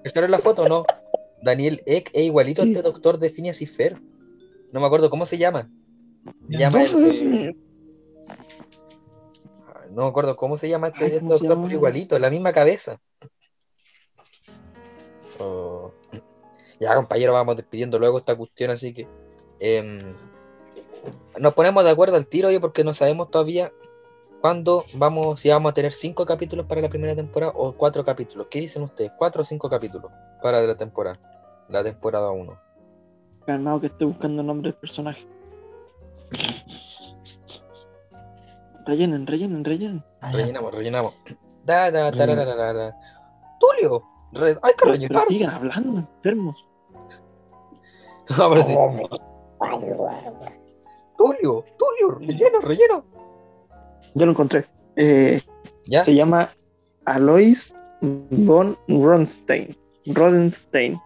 ¿cacharon 0.04 0.32
la 0.32 0.40
foto 0.40 0.64
o 0.64 0.70
no? 0.70 0.86
Daniel 1.44 1.84
Eck 1.86 2.10
es 2.14 2.26
igualito 2.26 2.64
Sí. 2.64 2.70
a 2.70 2.72
este 2.72 2.82
doctor 2.82 3.20
de 3.20 3.30
Phineas 3.30 3.62
y 3.62 3.68
Fer. 3.68 4.02
No 4.72 4.80
me 4.80 4.88
acuerdo 4.88 5.10
cómo 5.10 5.26
se 5.26 5.38
llama. 5.38 5.70
Se 6.50 6.58
llama 6.58 6.84
el-. 6.84 7.56
No 9.96 10.02
me 10.02 10.10
acuerdo 10.10 10.36
cómo 10.36 10.58
se 10.58 10.68
llama 10.68 10.90
este, 10.90 11.06
Ay, 11.06 11.20
¿cómo 11.20 11.36
se 11.36 11.40
doctor, 11.40 11.50
llama? 11.50 11.68
pero 11.68 11.78
igualito, 11.78 12.20
la 12.20 12.30
misma 12.30 12.52
cabeza. 12.52 13.00
Oh. 15.40 15.90
Ya, 16.82 16.94
compañero, 16.96 17.32
vamos 17.32 17.56
despidiendo 17.56 17.98
luego 17.98 18.18
esta 18.18 18.36
cuestión, 18.36 18.72
así 18.72 18.94
que. 18.94 19.08
em, 19.60 19.98
nos 21.40 21.54
ponemos 21.54 21.86
de 21.86 21.92
acuerdo 21.92 22.18
al 22.18 22.28
tiro, 22.28 22.50
oye, 22.50 22.60
porque 22.60 22.84
no 22.84 22.94
sabemos 22.94 23.32
todavía 23.32 23.72
cuándo 24.42 24.84
vamos, 24.96 25.40
si 25.40 25.50
vamos 25.50 25.72
a 25.72 25.74
tener 25.74 25.94
cinco 25.94 26.26
capítulos 26.26 26.66
para 26.66 26.82
la 26.82 26.90
primera 26.90 27.16
temporada 27.16 27.54
o 27.56 27.72
cuatro 27.72 28.04
capítulos. 28.04 28.48
¿Qué 28.52 28.60
dicen 28.60 28.82
ustedes? 28.82 29.14
¿Cuatro 29.18 29.44
o 29.44 29.46
cinco 29.46 29.70
capítulos 29.70 30.12
para 30.44 30.62
la 30.62 30.76
temporada? 30.76 31.16
La 31.70 31.84
temporada 31.84 32.32
1. 32.32 32.60
Calmado 33.46 33.80
que 33.80 33.88
estoy 33.88 34.08
buscando 34.08 34.42
el 34.42 34.48
nombre 34.48 34.72
del 34.72 34.80
personaje. 34.80 35.26
Rellenen, 38.86 39.26
rellenen, 39.28 39.64
rellenen. 39.66 40.04
Ah. 40.22 40.32
Rellenamos, 40.32 40.74
rellenamos. 40.74 41.14
Da, 41.66 41.90
da, 41.92 42.12
Rellena. 42.12 42.46
tarararara. 42.46 42.96
Tulio, 43.60 44.04
re- 44.34 44.58
hay 44.62 44.74
que 44.74 44.78
Pero, 44.80 44.92
rellenar. 44.92 45.24
pero 45.26 45.28
sigan 45.28 45.50
hablando, 45.56 46.00
enfermos. 46.00 46.66
Ahora 48.38 48.64
sí. 48.64 48.74
Tulio, 51.18 51.66
Tulio, 51.78 52.20
relleno, 52.20 52.60
relleno. 52.62 53.06
Ya 54.14 54.26
lo 54.26 54.32
encontré. 54.32 54.66
Eh, 54.96 55.42
¿Ya? 55.88 56.02
Se 56.02 56.14
llama 56.14 56.50
Alois 57.06 57.74
von 58.02 58.78
Ronstein. 58.88 59.78
Rodenstein. 60.06 61.00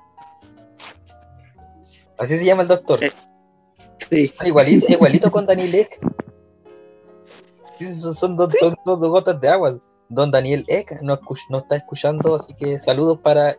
Así 2.18 2.38
se 2.38 2.46
llama 2.46 2.64
el 2.64 2.68
doctor. 2.68 3.04
Eh. 3.04 3.12
Sí. 3.98 4.34
Ah, 4.40 4.48
Igualito, 4.48 4.86
igualito 4.92 5.32
con 5.32 5.46
Daniel 5.46 5.76
Eck. 5.76 6.00
Sí, 7.80 7.88
Son, 7.94 8.14
son 8.16 8.36
dos, 8.38 8.54
son 8.60 8.74
dos 8.86 9.00
gotas 9.00 9.40
de 9.42 9.48
agua. 9.50 9.78
Don 10.10 10.32
Daniel 10.32 10.66
Eck 10.68 11.02
no, 11.02 11.14
escuch- 11.20 11.46
no 11.50 11.60
está 11.60 11.76
escuchando, 11.78 12.36
así 12.36 12.54
que 12.54 12.78
saludos 12.80 13.20
para 13.20 13.58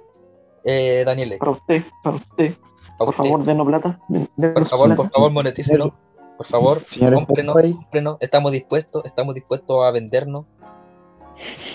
eh, 0.64 1.02
Daniel 1.06 1.32
Eck. 1.32 1.38
Para 1.40 1.52
usted, 1.52 1.82
para 2.04 2.16
usted. 2.16 2.54
A 2.94 2.98
Por 2.98 3.08
usted. 3.10 3.24
favor, 3.24 3.44
denos 3.44 3.66
plata. 3.66 4.00
Den- 4.08 4.26
por 4.26 4.36
denos 4.36 4.68
favor, 4.70 4.86
plata. 4.88 5.02
por 5.02 5.10
favor, 5.10 5.30
monetícenos. 5.32 5.90
Por 6.36 6.46
favor, 6.46 6.82
Señor 6.88 7.14
cómprenos, 7.14 7.54
Spotify, 7.56 7.74
cómprenos. 7.76 8.16
Estamos 8.20 8.52
dispuestos, 8.52 9.04
estamos 9.04 9.34
dispuestos 9.34 9.84
a 9.84 9.90
vendernos. 9.90 10.46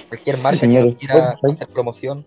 Cualquier 0.10 0.38
marca 0.40 0.60
que 0.60 0.66
Señor 0.66 0.86
nos 0.88 0.98
quiera 0.98 1.32
Spotify. 1.34 1.54
hacer 1.54 1.68
promoción. 1.70 2.26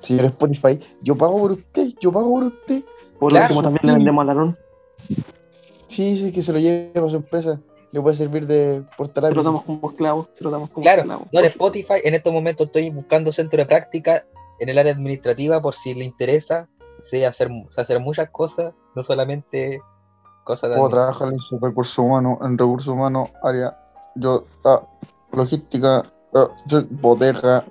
señor 0.00 0.24
Spotify, 0.26 0.80
yo 1.02 1.16
pago 1.16 1.36
por 1.38 1.52
usted, 1.52 1.88
yo 2.00 2.10
pago 2.12 2.30
por 2.30 2.44
usted. 2.44 2.84
Por 3.18 3.30
Claro. 3.32 3.44
último, 3.46 3.62
también 3.62 3.80
le 3.86 3.92
vendemos 3.92 4.22
al 4.22 4.28
Aarón. 4.30 4.56
Sí, 5.88 6.16
sí, 6.16 6.32
que 6.32 6.42
se 6.42 6.52
lo 6.52 6.58
lleve 6.58 6.90
para 6.94 7.08
su 7.08 7.16
empresa. 7.16 7.60
Le 7.92 8.00
puede 8.02 8.16
servir 8.16 8.46
de 8.46 8.82
Se 8.90 8.96
portalápiz. 8.96 9.36
lo 9.36 9.42
damos 9.42 9.62
como 9.64 9.90
esclavo. 9.90 10.28
Se 10.32 10.44
lo 10.44 10.50
damos 10.50 10.70
como 10.70 10.82
Claro, 10.82 11.00
esclavo. 11.02 11.26
no 11.32 11.40
en 11.40 11.46
Spotify, 11.46 11.94
en 12.04 12.14
estos 12.14 12.32
momentos 12.32 12.66
estoy 12.66 12.90
buscando 12.90 13.32
centro 13.32 13.58
de 13.58 13.66
práctica 13.66 14.24
en 14.60 14.68
el 14.68 14.78
área 14.78 14.92
administrativa 14.92 15.60
por 15.62 15.74
si 15.74 15.94
le 15.94 16.04
interesa. 16.04 16.68
Sé 17.00 17.24
hacer, 17.24 17.48
sé 17.70 17.80
hacer 17.80 18.00
muchas 18.00 18.28
cosas, 18.30 18.74
no 18.96 19.02
solamente 19.02 19.80
cosas 20.44 20.70
de 20.70 20.76
Puedo 20.76 20.90
trabajar 20.90 21.28
en 21.32 21.38
su 21.38 21.58
recursos 21.58 21.96
humanos, 21.98 22.38
en 22.42 22.58
recursos 22.58 22.88
humanos, 22.88 23.30
área, 23.42 23.78
yo, 24.16 24.44
ah, 24.64 24.82
logística, 25.32 26.02
ah, 26.34 26.48
yo- 26.66 26.82
bodega. 26.90 27.64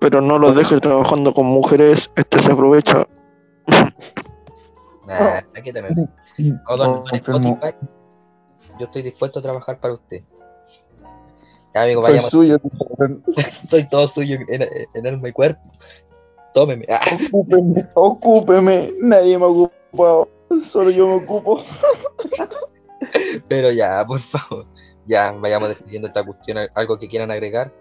Pero 0.00 0.20
no 0.20 0.38
lo 0.38 0.52
deje 0.52 0.80
trabajando 0.80 1.32
con 1.32 1.46
mujeres. 1.46 2.10
Este 2.16 2.40
se 2.42 2.52
aprovecha. 2.52 3.06
Nah, 5.06 5.40
aquí 5.56 5.72
tenés. 5.72 5.98
No, 6.38 6.76
don, 6.76 7.04
don. 7.04 7.14
Spotify, 7.14 7.74
yo 8.78 8.86
estoy 8.86 9.02
dispuesto 9.02 9.38
a 9.38 9.42
trabajar 9.42 9.78
para 9.80 9.94
usted. 9.94 10.22
Ya, 11.74 11.82
amigo, 11.82 12.02
Soy 12.02 12.10
vayamos. 12.12 12.30
suyo. 12.30 12.56
Soy 13.68 13.88
todo 13.88 14.06
suyo 14.06 14.38
en, 14.48 14.68
en 14.94 15.06
alma 15.06 15.28
y 15.28 15.32
cuerpo. 15.32 15.60
Tómeme. 16.52 16.86
Ah, 16.88 17.00
Ocúpeme, 17.28 17.88
ocúpeme. 17.94 18.94
Nadie 19.00 19.36
me 19.38 19.44
ha 19.44 19.48
ocupado. 19.48 20.28
Solo 20.64 20.90
yo 20.90 21.06
me 21.08 21.14
ocupo. 21.24 21.62
pero 23.48 23.72
ya, 23.72 24.04
por 24.06 24.20
favor. 24.20 24.66
Ya, 25.06 25.32
vayamos 25.32 25.68
despidiendo 25.68 26.08
esta 26.08 26.24
cuestión. 26.24 26.58
¿Algo 26.74 26.98
que 26.98 27.08
quieran 27.08 27.30
agregar 27.30 27.72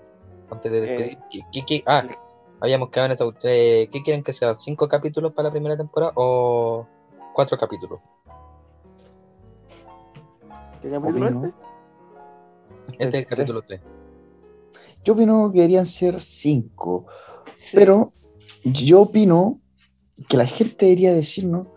antes 0.50 0.72
de 0.72 0.82
despedir? 0.82 1.18
¿Qué- 1.30 1.42
qué- 1.52 1.64
qué- 1.66 1.84
Ah, 1.86 2.04
habíamos 2.62 2.90
quedado 2.90 3.06
en 3.08 3.12
esta 3.14 3.26
cuestión. 3.26 3.54
Eh, 3.56 3.90
¿Qué 3.92 4.02
quieren 4.02 4.24
que 4.24 4.34
sea? 4.34 4.56
¿Cinco 4.56 4.88
capítulos 4.90 5.34
para 5.34 5.50
la 5.50 5.52
primera 5.52 5.78
temporada 5.78 6.14
o 6.16 6.88
cuatro 7.34 7.58
capítulos? 7.60 8.00
¿Qué 10.84 10.90
capítulo 10.90 11.26
Opino. 11.28 11.46
este? 11.46 11.58
Este 13.00 13.08
es 13.08 13.16
el 13.16 13.26
capítulo 13.26 13.62
3. 13.62 13.82
Yo 15.06 15.14
opino 15.14 15.50
que 15.54 15.60
deberían 15.60 15.86
ser 15.86 16.22
cinco. 16.22 17.06
Pero 17.72 18.12
yo 18.66 19.04
opino 19.04 19.62
que 20.28 20.36
la 20.36 20.46
gente 20.46 20.86
debería 20.86 21.14
decirnos 21.14 21.68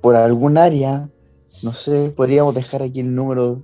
por 0.00 0.16
algún 0.16 0.58
área, 0.58 1.10
no 1.62 1.72
sé, 1.72 2.10
podríamos 2.10 2.56
dejar 2.56 2.82
aquí 2.82 3.00
el 3.00 3.14
número 3.14 3.62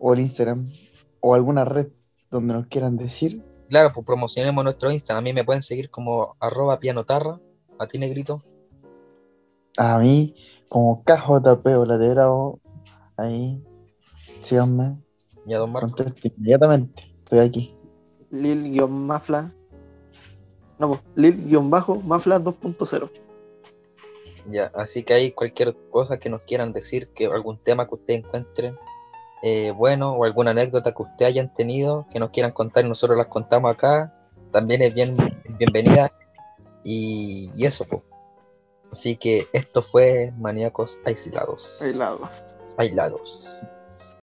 o 0.00 0.14
el 0.14 0.20
Instagram 0.20 0.72
o 1.20 1.34
alguna 1.34 1.66
red 1.66 1.88
donde 2.30 2.54
nos 2.54 2.66
quieran 2.68 2.96
decir. 2.96 3.42
Claro, 3.68 3.92
pues 3.92 4.06
promocionemos 4.06 4.64
nuestro 4.64 4.90
Instagram. 4.90 5.22
A 5.22 5.24
mí 5.24 5.32
me 5.34 5.44
pueden 5.44 5.60
seguir 5.60 5.90
como 5.90 6.34
arroba 6.40 6.80
pianotarra. 6.80 7.38
a 7.78 7.86
ti, 7.86 7.98
negrito. 7.98 8.42
A 9.76 9.98
mí, 9.98 10.34
como 10.70 11.04
KJP 11.04 11.66
o 11.76 11.84
la 11.84 11.98
de 11.98 12.08
Bravo, 12.08 12.61
ahí, 13.16 13.62
síganme, 14.40 14.98
Y 15.46 15.54
a 15.54 15.58
don 15.58 15.72
Marco. 15.72 15.88
contesto 15.88 16.28
inmediatamente. 16.28 17.02
Estoy 17.24 17.38
aquí. 17.40 17.76
Lil-Mafla. 18.30 19.52
No, 20.78 20.88
pues, 20.88 21.00
Lil-Mafla 21.14 22.38
2.0. 22.40 23.10
Ya, 24.50 24.72
así 24.74 25.04
que 25.04 25.14
hay 25.14 25.32
cualquier 25.32 25.76
cosa 25.90 26.18
que 26.18 26.28
nos 26.28 26.42
quieran 26.42 26.72
decir, 26.72 27.08
que 27.14 27.26
algún 27.26 27.58
tema 27.58 27.86
que 27.86 27.94
ustedes 27.94 28.24
encuentren 28.24 28.76
eh, 29.44 29.72
bueno 29.72 30.12
o 30.12 30.24
alguna 30.24 30.52
anécdota 30.52 30.92
que 30.92 31.02
ustedes 31.02 31.30
hayan 31.30 31.52
tenido, 31.52 32.06
que 32.10 32.18
nos 32.18 32.30
quieran 32.30 32.52
contar 32.52 32.84
y 32.84 32.88
nosotros 32.88 33.16
las 33.18 33.26
contamos 33.28 33.70
acá, 33.72 34.12
también 34.52 34.82
es 34.82 34.94
bien 34.94 35.16
bienvenida. 35.58 36.12
Y, 36.84 37.50
y 37.54 37.66
eso, 37.66 37.84
pues. 37.88 38.02
Así 38.90 39.16
que 39.16 39.46
esto 39.52 39.80
fue 39.82 40.32
Maníacos 40.36 41.00
Aislados. 41.04 41.80
Aislado. 41.80 42.28
Aislados. 42.76 43.58